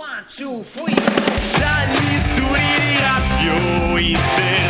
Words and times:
One, 0.00 0.24
two, 0.34 0.64
three. 0.64 0.96
Żadni 1.58 2.18
słyli 2.34 2.98
radio 3.00 3.98
i. 3.98 4.69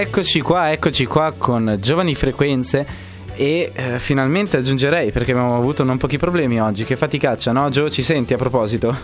eccoci 0.00 0.40
qua, 0.40 0.72
eccoci 0.72 1.06
qua 1.06 1.32
con 1.36 1.78
Giovani 1.80 2.14
Frequenze 2.14 2.86
e 3.34 3.72
eh, 3.74 3.98
finalmente 3.98 4.58
aggiungerei, 4.58 5.10
perché 5.10 5.30
abbiamo 5.30 5.56
avuto 5.56 5.84
non 5.84 5.96
pochi 5.96 6.18
problemi 6.18 6.60
oggi, 6.60 6.84
che 6.84 6.96
faticaccia, 6.96 7.52
no? 7.52 7.68
Gio, 7.70 7.88
ci 7.88 8.02
senti 8.02 8.34
a 8.34 8.36
proposito? 8.36 8.94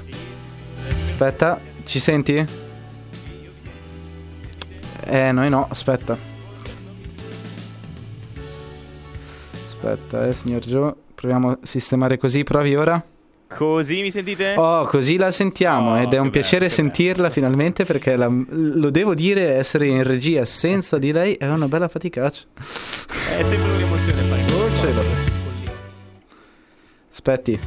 Aspetta, 0.89 1.61
ci 1.85 1.99
senti? 1.99 2.47
Eh, 5.05 5.33
noi 5.33 5.49
no, 5.49 5.67
aspetta. 5.69 6.17
Aspetta, 9.65 10.27
eh, 10.27 10.33
signor 10.33 10.61
Gio, 10.61 10.97
proviamo 11.15 11.51
a 11.51 11.59
sistemare 11.63 12.19
così, 12.19 12.45
provi 12.45 12.75
ora? 12.75 13.03
Così 13.57 14.03
mi 14.03 14.11
sentite? 14.11 14.55
Oh, 14.57 14.85
così 14.87 15.17
la 15.17 15.31
sentiamo 15.31 15.93
Oh, 15.93 16.01
ed 16.03 16.13
è 16.15 16.19
un 16.19 16.31
piacere 16.31 16.67
bello, 16.67 16.75
sentirla 16.75 17.31
finalmente 17.31 17.85
perché 17.85 18.17
la- 18.17 18.31
lo 18.49 18.91
devo 18.91 19.15
dire, 19.15 19.55
essere 19.55 19.87
in 19.87 20.03
regia 20.03 20.45
senza 20.45 20.99
di 20.99 21.13
lei 21.13 21.35
è 21.35 21.47
una 21.47 21.69
bella 21.69 21.89
faticaccia. 21.89 22.43
È 23.39 23.43
sempre 23.43 23.73
un'emozione 23.73 24.23
fare 24.23 24.43
questo. 24.45 25.31
Oh. 25.33 25.41
Aspetti. 27.11 27.59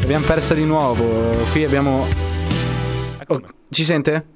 L'abbiamo 0.00 0.24
persa 0.24 0.54
di 0.54 0.64
nuovo. 0.64 1.04
Qui 1.52 1.64
abbiamo... 1.64 2.06
Oh, 3.26 3.42
ci 3.70 3.84
sente? 3.84 4.26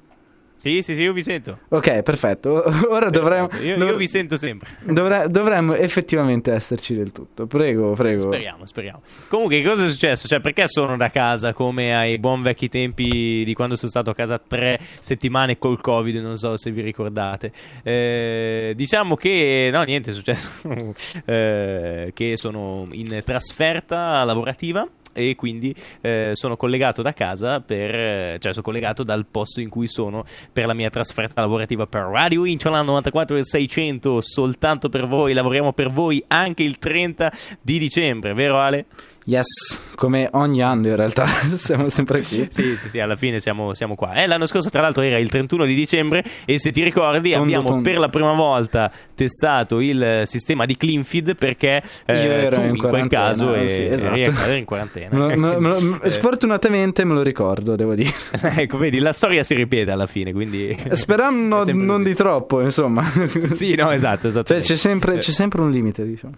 Sì, 0.63 0.81
sì, 0.81 0.95
sì, 0.95 1.01
io 1.01 1.11
vi 1.11 1.21
sento. 1.21 1.59
Ok, 1.67 2.03
perfetto. 2.03 2.63
Ora 2.87 3.09
dovremmo... 3.09 3.49
Io, 3.61 3.75
io 3.75 3.97
vi 3.97 4.07
sento 4.07 4.37
sempre. 4.37 4.69
dovre- 4.83 5.29
dovremmo 5.29 5.73
effettivamente 5.73 6.53
esserci 6.53 6.95
del 6.95 7.11
tutto. 7.11 7.47
Prego, 7.47 7.91
prego. 7.91 8.21
Speriamo, 8.21 8.65
speriamo. 8.65 9.01
Comunque, 9.27 9.61
cosa 9.61 9.83
è 9.83 9.89
successo? 9.89 10.25
Cioè, 10.25 10.39
perché 10.39 10.69
sono 10.69 10.95
da 10.95 11.09
casa 11.09 11.51
come 11.51 11.93
ai 11.93 12.17
buon 12.17 12.41
vecchi 12.41 12.69
tempi 12.69 13.43
di 13.43 13.53
quando 13.53 13.75
sono 13.75 13.89
stato 13.89 14.11
a 14.11 14.15
casa 14.15 14.39
tre 14.39 14.79
settimane 14.99 15.57
col 15.57 15.81
Covid? 15.81 16.15
Non 16.21 16.37
so 16.37 16.55
se 16.55 16.71
vi 16.71 16.79
ricordate. 16.79 17.51
Eh, 17.83 18.71
diciamo 18.73 19.17
che, 19.17 19.67
no, 19.69 19.83
niente, 19.83 20.11
è 20.11 20.13
successo 20.13 20.49
eh, 21.25 22.11
che 22.13 22.37
sono 22.37 22.87
in 22.91 23.21
trasferta 23.25 24.23
lavorativa. 24.23 24.87
E 25.13 25.35
quindi 25.35 25.73
eh, 26.01 26.31
sono 26.33 26.57
collegato 26.57 27.01
da 27.01 27.13
casa 27.13 27.61
per, 27.61 27.95
eh, 27.95 28.37
cioè 28.39 28.51
sono 28.51 28.63
collegato 28.63 29.03
dal 29.03 29.25
posto 29.29 29.61
in 29.61 29.69
cui 29.69 29.87
sono 29.87 30.23
per 30.51 30.65
la 30.65 30.73
mia 30.73 30.89
trasferta 30.89 31.41
lavorativa 31.41 31.87
per 31.87 32.01
Radio 32.03 32.45
Incholan 32.45 32.85
94 32.85 33.37
e 33.37 33.43
600 33.43 34.21
soltanto 34.21 34.89
per 34.89 35.07
voi, 35.07 35.33
lavoriamo 35.33 35.73
per 35.73 35.91
voi 35.91 36.23
anche 36.27 36.63
il 36.63 36.77
30 36.77 37.31
di 37.61 37.79
dicembre, 37.79 38.33
vero 38.33 38.59
Ale? 38.59 38.85
Yes, 39.25 39.79
come 39.95 40.27
ogni 40.33 40.61
anno 40.61 40.87
in 40.87 40.95
realtà. 40.97 41.25
Siamo 41.55 41.87
sempre 41.87 42.19
qui. 42.19 42.47
Sì, 42.49 42.75
sì, 42.75 42.89
sì, 42.89 42.99
alla 42.99 43.15
fine 43.15 43.39
siamo, 43.39 43.73
siamo 43.73 43.95
qua. 43.95 44.13
Eh, 44.13 44.27
l'anno 44.27 44.45
scorso, 44.45 44.69
tra 44.69 44.81
l'altro, 44.81 45.01
era 45.01 45.17
il 45.17 45.29
31 45.29 45.63
di 45.65 45.73
dicembre. 45.73 46.23
E 46.45 46.59
se 46.59 46.71
ti 46.71 46.83
ricordi, 46.83 47.29
Tondo, 47.31 47.43
abbiamo 47.45 47.67
tondo. 47.67 47.89
per 47.89 47.99
la 47.99 48.09
prima 48.09 48.33
volta 48.33 48.91
testato 49.15 49.79
il 49.79 50.03
eh, 50.03 50.25
sistema 50.25 50.65
di 50.65 50.75
clean 50.75 51.03
feed 51.03 51.37
perché 51.37 51.81
eh, 52.05 52.23
Io 52.23 52.31
ero 52.31 52.61
in 52.63 52.69
in, 52.75 52.77
quel 52.77 53.07
caso 53.07 53.53
eh, 53.53 53.67
sì, 53.67 53.83
esatto. 53.85 54.13
eri, 54.13 54.23
eri 54.23 54.57
in 54.57 54.65
quarantena. 54.65 55.09
Me 55.15 55.35
lo- 55.35 55.39
me 55.39 55.49
lo- 55.53 55.59
me 55.59 55.69
lo- 55.69 56.01
Eh, 56.03 56.09
sfortunatamente 56.09 57.05
me 57.05 57.13
lo 57.13 57.21
ricordo, 57.21 57.75
devo 57.77 57.95
dire. 57.95 58.11
ecco, 58.57 58.77
vedi, 58.77 58.99
la 58.99 59.13
storia 59.13 59.43
si 59.43 59.55
ripete 59.55 59.89
alla 59.91 60.05
fine. 60.07 60.33
Quindi 60.33 60.75
sempre 60.91 61.29
non 61.31 61.59
così. 61.59 62.03
di 62.03 62.13
troppo, 62.13 62.59
insomma. 62.61 63.03
Sì, 63.51 63.73
no, 63.75 63.89
esatto, 63.91 64.27
esatto. 64.27 64.53
Cioè, 64.53 64.61
c'è 64.61 64.75
sempre, 64.75 65.15
c'è 65.17 65.31
sempre 65.31 65.61
un 65.61 65.71
limite, 65.71 66.05
diciamo. 66.05 66.33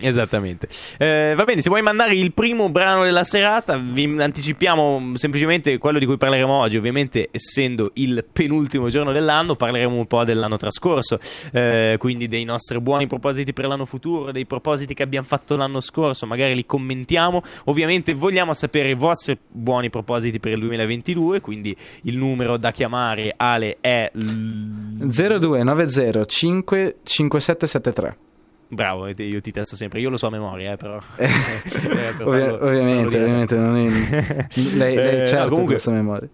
Esattamente. 0.00 0.68
Eh, 0.98 1.34
va 1.36 1.44
bene, 1.44 1.60
se 1.60 1.68
vuoi 1.68 1.82
mandare 1.82 2.14
il 2.14 2.32
primo 2.32 2.68
brano 2.68 3.04
della 3.04 3.22
serata, 3.22 3.76
vi 3.76 4.12
anticipiamo 4.18 5.12
semplicemente 5.14 5.78
quello 5.78 5.98
di 5.98 6.06
cui 6.06 6.16
parleremo 6.16 6.52
oggi. 6.52 6.76
Ovviamente, 6.76 7.28
essendo 7.30 7.90
il 7.94 8.24
penultimo 8.30 8.88
giorno 8.88 9.12
dell'anno, 9.12 9.54
parleremo 9.54 9.94
un 9.94 10.06
po' 10.06 10.24
dell'anno 10.24 10.56
trascorso, 10.56 11.18
eh, 11.52 11.96
quindi 11.98 12.26
dei 12.26 12.44
nostri 12.44 12.80
buoni 12.80 13.06
propositi 13.06 13.52
per 13.52 13.66
l'anno 13.66 13.86
futuro, 13.86 14.32
dei 14.32 14.46
propositi 14.46 14.94
che 14.94 15.04
abbiamo 15.04 15.26
fatto 15.26 15.56
l'anno 15.56 15.80
scorso, 15.80 16.26
magari 16.26 16.54
li 16.54 16.66
commentiamo. 16.66 17.42
Ovviamente, 17.66 18.14
vogliamo 18.14 18.52
sapere 18.52 18.90
i 18.90 18.94
vostri 18.94 19.38
buoni 19.48 19.90
propositi 19.90 20.40
per 20.40 20.52
il 20.52 20.58
2022, 20.58 21.40
quindi 21.40 21.76
il 22.02 22.16
numero 22.16 22.56
da 22.56 22.72
chiamare 22.72 23.32
Ale 23.36 23.78
è 23.80 24.10
l- 24.12 25.06
0290 25.06 26.24
5 26.24 26.96
5773. 27.02 28.16
Bravo, 28.68 29.06
io 29.08 29.40
ti 29.40 29.50
testo 29.52 29.76
sempre, 29.76 30.00
io 30.00 30.10
lo 30.10 30.16
so 30.16 30.26
a 30.26 30.30
memoria, 30.30 30.72
eh, 30.72 30.76
però. 30.76 30.98
Eh, 31.16 31.26
Eh, 31.84 32.12
per 32.16 32.26
ovvia- 32.26 32.50
farlo- 32.50 32.66
ovviamente, 32.66 33.10
farlo 33.10 33.24
ovviamente 33.24 33.56
non 33.56 33.76
è- 33.76 34.46
lei, 34.74 34.94
lei 34.96 35.20
Eh, 35.22 35.26
certo 35.26 35.48
comunque- 35.50 35.74
questa 35.74 35.90
memoria. 35.90 36.28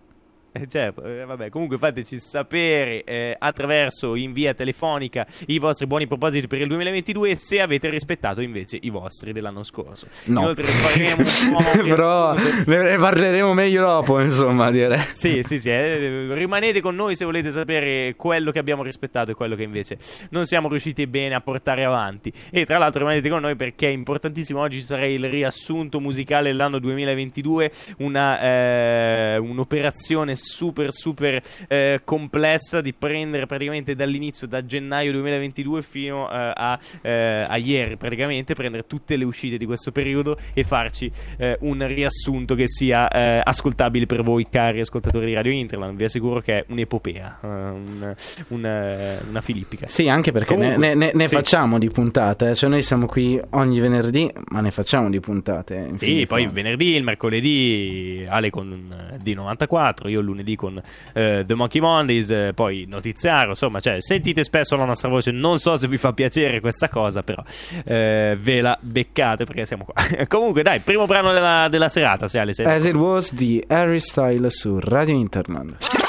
Eh, 0.52 0.66
certo, 0.66 1.04
eh, 1.04 1.24
vabbè, 1.24 1.48
comunque 1.48 1.78
fateci 1.78 2.18
sapere 2.18 3.04
eh, 3.04 3.36
attraverso 3.38 4.16
in 4.16 4.32
via 4.32 4.52
telefonica 4.52 5.24
i 5.46 5.60
vostri 5.60 5.86
buoni 5.86 6.08
propositi 6.08 6.48
per 6.48 6.60
il 6.60 6.66
2022 6.66 7.36
se 7.36 7.60
avete 7.60 7.88
rispettato 7.88 8.40
invece 8.40 8.76
i 8.80 8.90
vostri 8.90 9.32
dell'anno 9.32 9.62
scorso. 9.62 10.08
No. 10.24 10.40
Inoltre 10.40 10.66
faremo 10.66 11.22
Però 11.94 12.34
ne 12.34 12.96
parleremo 12.98 13.54
meglio 13.54 13.84
dopo, 13.84 14.20
insomma, 14.20 14.72
direi. 14.72 14.98
Sì, 15.10 15.42
sì, 15.44 15.60
sì, 15.60 15.70
eh, 15.70 16.34
rimanete 16.34 16.80
con 16.80 16.96
noi 16.96 17.14
se 17.14 17.24
volete 17.24 17.52
sapere 17.52 18.14
quello 18.16 18.50
che 18.50 18.58
abbiamo 18.58 18.82
rispettato 18.82 19.30
e 19.30 19.34
quello 19.34 19.54
che 19.54 19.62
invece 19.62 19.98
non 20.30 20.46
siamo 20.46 20.68
riusciti 20.68 21.06
bene 21.06 21.36
a 21.36 21.40
portare 21.40 21.84
avanti. 21.84 22.32
E 22.50 22.64
tra 22.64 22.78
l'altro 22.78 23.00
rimanete 23.00 23.28
con 23.28 23.40
noi 23.40 23.54
perché 23.54 23.86
è 23.86 23.92
importantissimo, 23.92 24.60
oggi 24.60 24.80
ci 24.80 24.86
sarà 24.86 25.06
il 25.06 25.28
riassunto 25.28 26.00
musicale 26.00 26.50
dell'anno 26.50 26.80
2022, 26.80 27.70
una, 27.98 28.40
eh, 28.40 29.36
un'operazione 29.36 30.38
super 30.40 30.92
super 30.92 31.42
eh, 31.68 32.00
complessa 32.04 32.80
di 32.80 32.92
prendere 32.92 33.46
praticamente 33.46 33.94
dall'inizio, 33.94 34.46
da 34.46 34.64
gennaio 34.64 35.12
2022 35.12 35.82
fino 35.82 36.30
eh, 36.30 36.52
a, 36.54 36.78
eh, 37.02 37.46
a 37.48 37.56
ieri 37.56 37.96
praticamente, 37.96 38.54
prendere 38.54 38.86
tutte 38.86 39.16
le 39.16 39.24
uscite 39.24 39.56
di 39.56 39.66
questo 39.66 39.92
periodo 39.92 40.36
e 40.54 40.64
farci 40.64 41.10
eh, 41.38 41.56
un 41.60 41.86
riassunto 41.86 42.54
che 42.54 42.66
sia 42.68 43.08
eh, 43.08 43.40
ascoltabile 43.44 44.06
per 44.06 44.22
voi 44.22 44.46
cari 44.50 44.80
ascoltatori 44.80 45.26
di 45.26 45.34
Radio 45.34 45.52
Interland. 45.52 45.96
Vi 45.96 46.04
assicuro 46.04 46.40
che 46.40 46.58
è 46.58 46.64
un'epopea, 46.68 47.38
eh, 47.42 47.46
un- 47.46 48.14
una, 48.48 49.18
una 49.28 49.40
filippica. 49.40 49.86
Sì, 49.86 50.08
anche 50.08 50.32
perché 50.32 50.56
ne, 50.56 50.62
Comunque, 50.74 50.94
ne- 50.94 51.06
ne- 51.06 51.10
ne 51.14 51.28
sì. 51.28 51.34
facciamo 51.34 51.78
di 51.78 51.88
puntate. 51.90 52.54
Cioè, 52.54 52.68
noi 52.70 52.82
siamo 52.82 53.06
qui 53.06 53.40
ogni 53.50 53.80
venerdì, 53.80 54.30
ma 54.48 54.60
ne 54.60 54.70
facciamo 54.70 55.08
di 55.10 55.20
puntate. 55.20 55.90
Sì, 55.96 56.26
poi 56.26 56.42
il 56.44 56.50
venerdì, 56.50 56.94
il 56.96 57.04
mercoledì 57.04 58.24
Ale 58.28 58.50
con 58.50 58.72
eh, 58.72 59.16
D94, 59.22 60.08
io 60.08 60.20
il 60.20 60.24
lunedì 60.30 60.56
con 60.56 60.80
eh, 61.12 61.44
The 61.46 61.54
Monkey 61.54 61.80
Mondays, 61.80 62.30
eh, 62.30 62.52
poi 62.54 62.84
notiziario, 62.88 63.50
insomma, 63.50 63.80
cioè, 63.80 64.00
sentite 64.00 64.44
spesso 64.44 64.76
la 64.76 64.84
nostra 64.84 65.08
voce, 65.08 65.30
non 65.30 65.58
so 65.58 65.76
se 65.76 65.88
vi 65.88 65.96
fa 65.96 66.12
piacere 66.12 66.60
questa 66.60 66.88
cosa, 66.88 67.22
però 67.22 67.42
eh, 67.84 68.36
ve 68.38 68.60
la 68.60 68.76
beccate 68.80 69.44
perché 69.44 69.66
siamo 69.66 69.84
qua. 69.84 69.94
Comunque 70.26 70.62
dai, 70.62 70.80
primo 70.80 71.06
brano 71.06 71.32
della, 71.32 71.68
della 71.68 71.88
serata, 71.88 72.28
se 72.28 72.38
Ale 72.38 72.52
sei 72.52 72.66
As 72.66 72.84
it 72.84 72.94
was 72.94 73.32
di 73.34 73.62
Harry 73.68 74.00
Styles 74.00 74.58
su 74.58 74.78
Radio 74.80 75.14
Interland. 75.14 75.99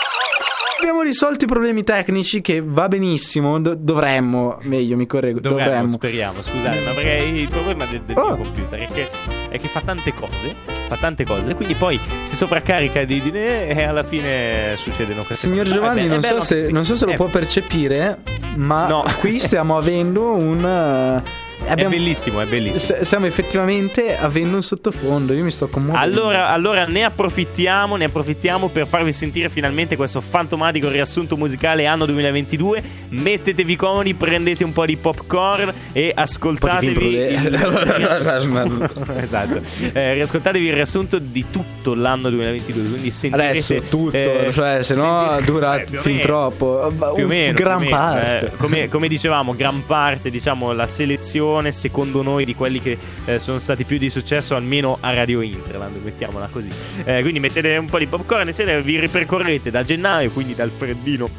Abbiamo 0.82 1.04
risolto 1.04 1.46
i 1.46 1.48
problemi 1.48 1.84
tecnici 1.84 2.42
che 2.42 2.62
va 2.66 2.88
benissimo. 2.88 3.60
do- 3.62 3.76
dovremmo, 3.76 4.58
meglio, 4.64 4.96
mi 4.98 5.06
correggo. 5.06 5.40
Dovremmo, 5.40 5.64
Dovremmo. 5.70 5.88
speriamo, 5.90 6.42
scusate, 6.42 6.80
ma 6.84 6.92
perché 6.94 7.24
il 7.24 7.48
problema 7.50 7.86
del, 7.86 8.02
del 8.02 8.18
Oh. 8.18 8.36
computer 8.36 8.80
è 8.80 8.88
che, 8.88 9.08
è 9.50 9.60
che 9.60 9.68
fa 9.68 9.82
tante 9.82 10.12
cose, 10.14 10.56
fa 10.88 10.96
tante 10.98 11.24
cose, 11.24 11.54
quindi 11.54 11.76
poi 11.76 12.00
si 12.24 12.36
sovraccarica 12.36 13.04
di 13.04 13.22
idee 13.24 13.68
e 13.70 13.84
alla 13.84 14.02
fine 14.04 14.74
succedono 14.76 15.22
queste 15.24 15.48
Signor 15.48 15.66
cose. 15.66 15.76
Giovanni, 15.76 16.00
Eh 16.00 16.04
beh, 16.06 16.10
non, 16.10 16.22
so 16.24 16.30
bello 16.30 16.42
se, 16.42 16.62
che- 16.62 16.72
non 16.72 16.84
so 16.86 16.96
se 16.96 17.06
lo 17.06 17.12
eh, 17.12 17.16
può 17.16 17.26
percepire, 17.28 18.18
ma 18.56 18.88
No. 18.88 19.04
qui 19.20 19.38
stiamo 19.40 19.78
avendo 19.78 20.34
un. 20.34 21.22
Eh, 21.68 21.74
È 21.74 21.86
bellissimo, 21.88 22.42
è 22.42 22.46
bellissimo. 22.46 22.98
S- 23.00 23.02
stiamo 23.02 23.26
effettivamente 23.26 24.18
avendo 24.18 24.56
un 24.56 24.64
sottofondo. 24.64 25.34
Io 25.34 25.44
mi 25.44 25.52
sto 25.52 25.68
commuovendo. 25.68 26.00
Allora, 26.22 26.48
allora 26.50 26.86
ne 26.86 27.04
approfittiamo, 27.04 27.96
ne 27.96 28.06
approfittiamo 28.06 28.68
per 28.70 28.88
farvi 28.88 29.12
sentire 29.14 29.50
finalmente 29.50 29.96
questo 29.96 30.22
fantomatico 30.22 30.90
riassunto 30.90 31.38
musicale 31.38 31.86
anno 31.86 32.06
2022. 32.06 32.84
Mettetevi 33.10 33.76
comodi, 33.76 34.14
prendete 34.14 34.64
un 34.64 34.74
po' 34.74 34.86
di 34.86 34.98
popcorn 34.98 35.72
e 35.92 36.12
ascoltatevi 36.14 37.06
il 37.16 37.40
riassunto. 37.98 38.90
esatto. 39.18 39.62
Eh, 39.94 40.14
riascoltatevi 40.14 40.66
il 40.66 40.74
riassunto 40.74 41.20
di 41.20 41.46
tutto 41.52 41.94
l'anno 41.94 42.30
2022. 42.30 42.90
Quindi 42.90 43.12
sentirete 43.12 43.50
Adesso 43.50 43.82
tutto, 43.90 44.18
eh, 44.18 44.50
cioè, 44.52 44.82
se 44.82 44.96
no 44.96 45.38
dura 45.46 45.80
eh, 45.82 45.86
più 45.86 46.00
fin 46.00 46.16
meno. 46.16 46.26
troppo. 46.26 46.92
Più 47.16 47.26
o 47.26 47.28
meno, 47.28 47.54
gran 47.54 47.78
più 47.80 47.88
o 47.88 47.90
meno, 47.90 47.96
parte. 47.98 48.46
eh, 48.46 48.52
come, 48.58 48.88
come 48.90 49.08
dicevamo, 49.08 49.56
gran 49.56 49.84
parte, 49.86 50.30
diciamo, 50.30 50.72
la 50.74 50.88
selezione, 50.88 51.50
secondo 51.72 52.22
noi, 52.22 52.46
di 52.46 52.56
quelli 52.56 52.80
che 52.80 52.98
eh, 53.26 53.40
sono 53.40 53.60
stati 53.60 53.84
più 53.84 53.98
di 53.98 54.10
successo, 54.10 54.56
almeno 54.56 54.98
a 55.00 55.14
Radio 55.14 55.42
Interland, 55.42 55.96
mettiamola 56.04 56.48
così. 56.52 56.70
Eh, 57.04 57.22
quindi 57.22 57.40
mettete 57.40 57.78
un 57.78 57.88
po' 57.88 57.98
di 57.98 58.08
popcorn 58.08 58.48
e 58.48 58.52
siete- 58.52 58.82
vi 58.82 59.00
ripercorrete 59.00 59.70
da 59.72 59.84
gennaio, 59.84 60.32
quindi 60.32 60.56
dal 60.56 60.70
freddino 60.70 61.30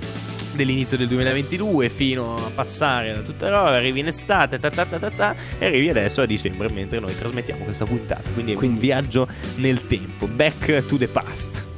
dell'inizio 0.55 0.97
del 0.97 1.09
2022 1.09 1.89
fino 1.89 2.35
a 2.35 2.51
passare 2.55 3.15
da 3.15 3.21
tutta 3.21 3.49
roba, 3.49 3.71
arrivi 3.71 4.01
in 4.01 4.09
estate, 4.09 4.59
ta 4.59 4.71
ta 4.71 4.85
ta 4.85 4.99
ta 4.99 5.11
ta, 5.11 5.35
e 5.59 5.67
arrivi 5.67 5.89
adesso 5.89 6.21
a 6.21 6.27
dicembre 6.27 6.69
mentre 6.71 7.01
noi 7.01 7.17
trasmettiamo 7.17 7.65
questa 7.65 7.85
puntata. 7.85 8.29
Quindi 8.33 8.53
è 8.53 8.57
un 8.57 8.79
viaggio 8.79 9.27
nel 9.57 9.87
tempo, 9.87 10.27
back 10.27 10.87
to 10.87 10.97
the 10.97 11.09
past. 11.09 11.72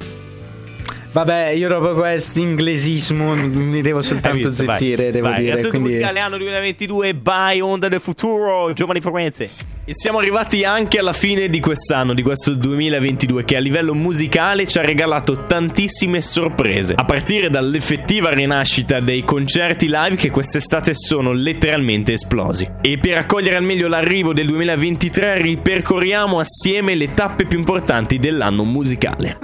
Vabbè, 1.14 1.50
io 1.50 1.68
dopo 1.68 1.92
questo 1.92 2.40
inglesismo 2.40 3.36
mi 3.36 3.80
devo 3.82 4.02
soltanto 4.02 4.48
visto? 4.48 4.64
Vai, 4.64 4.78
zittire, 4.80 5.12
devo 5.12 5.28
vai. 5.28 5.44
dire. 5.44 5.68
Quindi... 5.68 5.90
musicale 5.90 6.18
anno 6.18 6.36
2022 6.38 7.14
by 7.14 7.60
Onda 7.60 7.86
del 7.86 8.00
Futuro, 8.00 8.72
giovani 8.72 9.00
frequenze. 9.00 9.48
E 9.84 9.94
siamo 9.94 10.18
arrivati 10.18 10.64
anche 10.64 10.98
alla 10.98 11.12
fine 11.12 11.48
di 11.48 11.60
quest'anno, 11.60 12.14
di 12.14 12.22
questo 12.22 12.52
2022, 12.54 13.44
che 13.44 13.54
a 13.54 13.60
livello 13.60 13.94
musicale 13.94 14.66
ci 14.66 14.76
ha 14.80 14.82
regalato 14.82 15.44
tantissime 15.44 16.20
sorprese. 16.20 16.94
A 16.96 17.04
partire 17.04 17.48
dall'effettiva 17.48 18.30
rinascita 18.30 18.98
dei 18.98 19.22
concerti 19.22 19.86
live 19.86 20.16
che 20.16 20.30
quest'estate 20.30 20.94
sono 20.94 21.32
letteralmente 21.32 22.14
esplosi. 22.14 22.68
E 22.80 22.98
per 22.98 23.18
accogliere 23.18 23.54
al 23.54 23.62
meglio 23.62 23.86
l'arrivo 23.86 24.32
del 24.32 24.48
2023 24.48 25.40
ripercorriamo 25.40 26.40
assieme 26.40 26.96
le 26.96 27.14
tappe 27.14 27.46
più 27.46 27.58
importanti 27.58 28.18
dell'anno 28.18 28.64
musicale. 28.64 29.38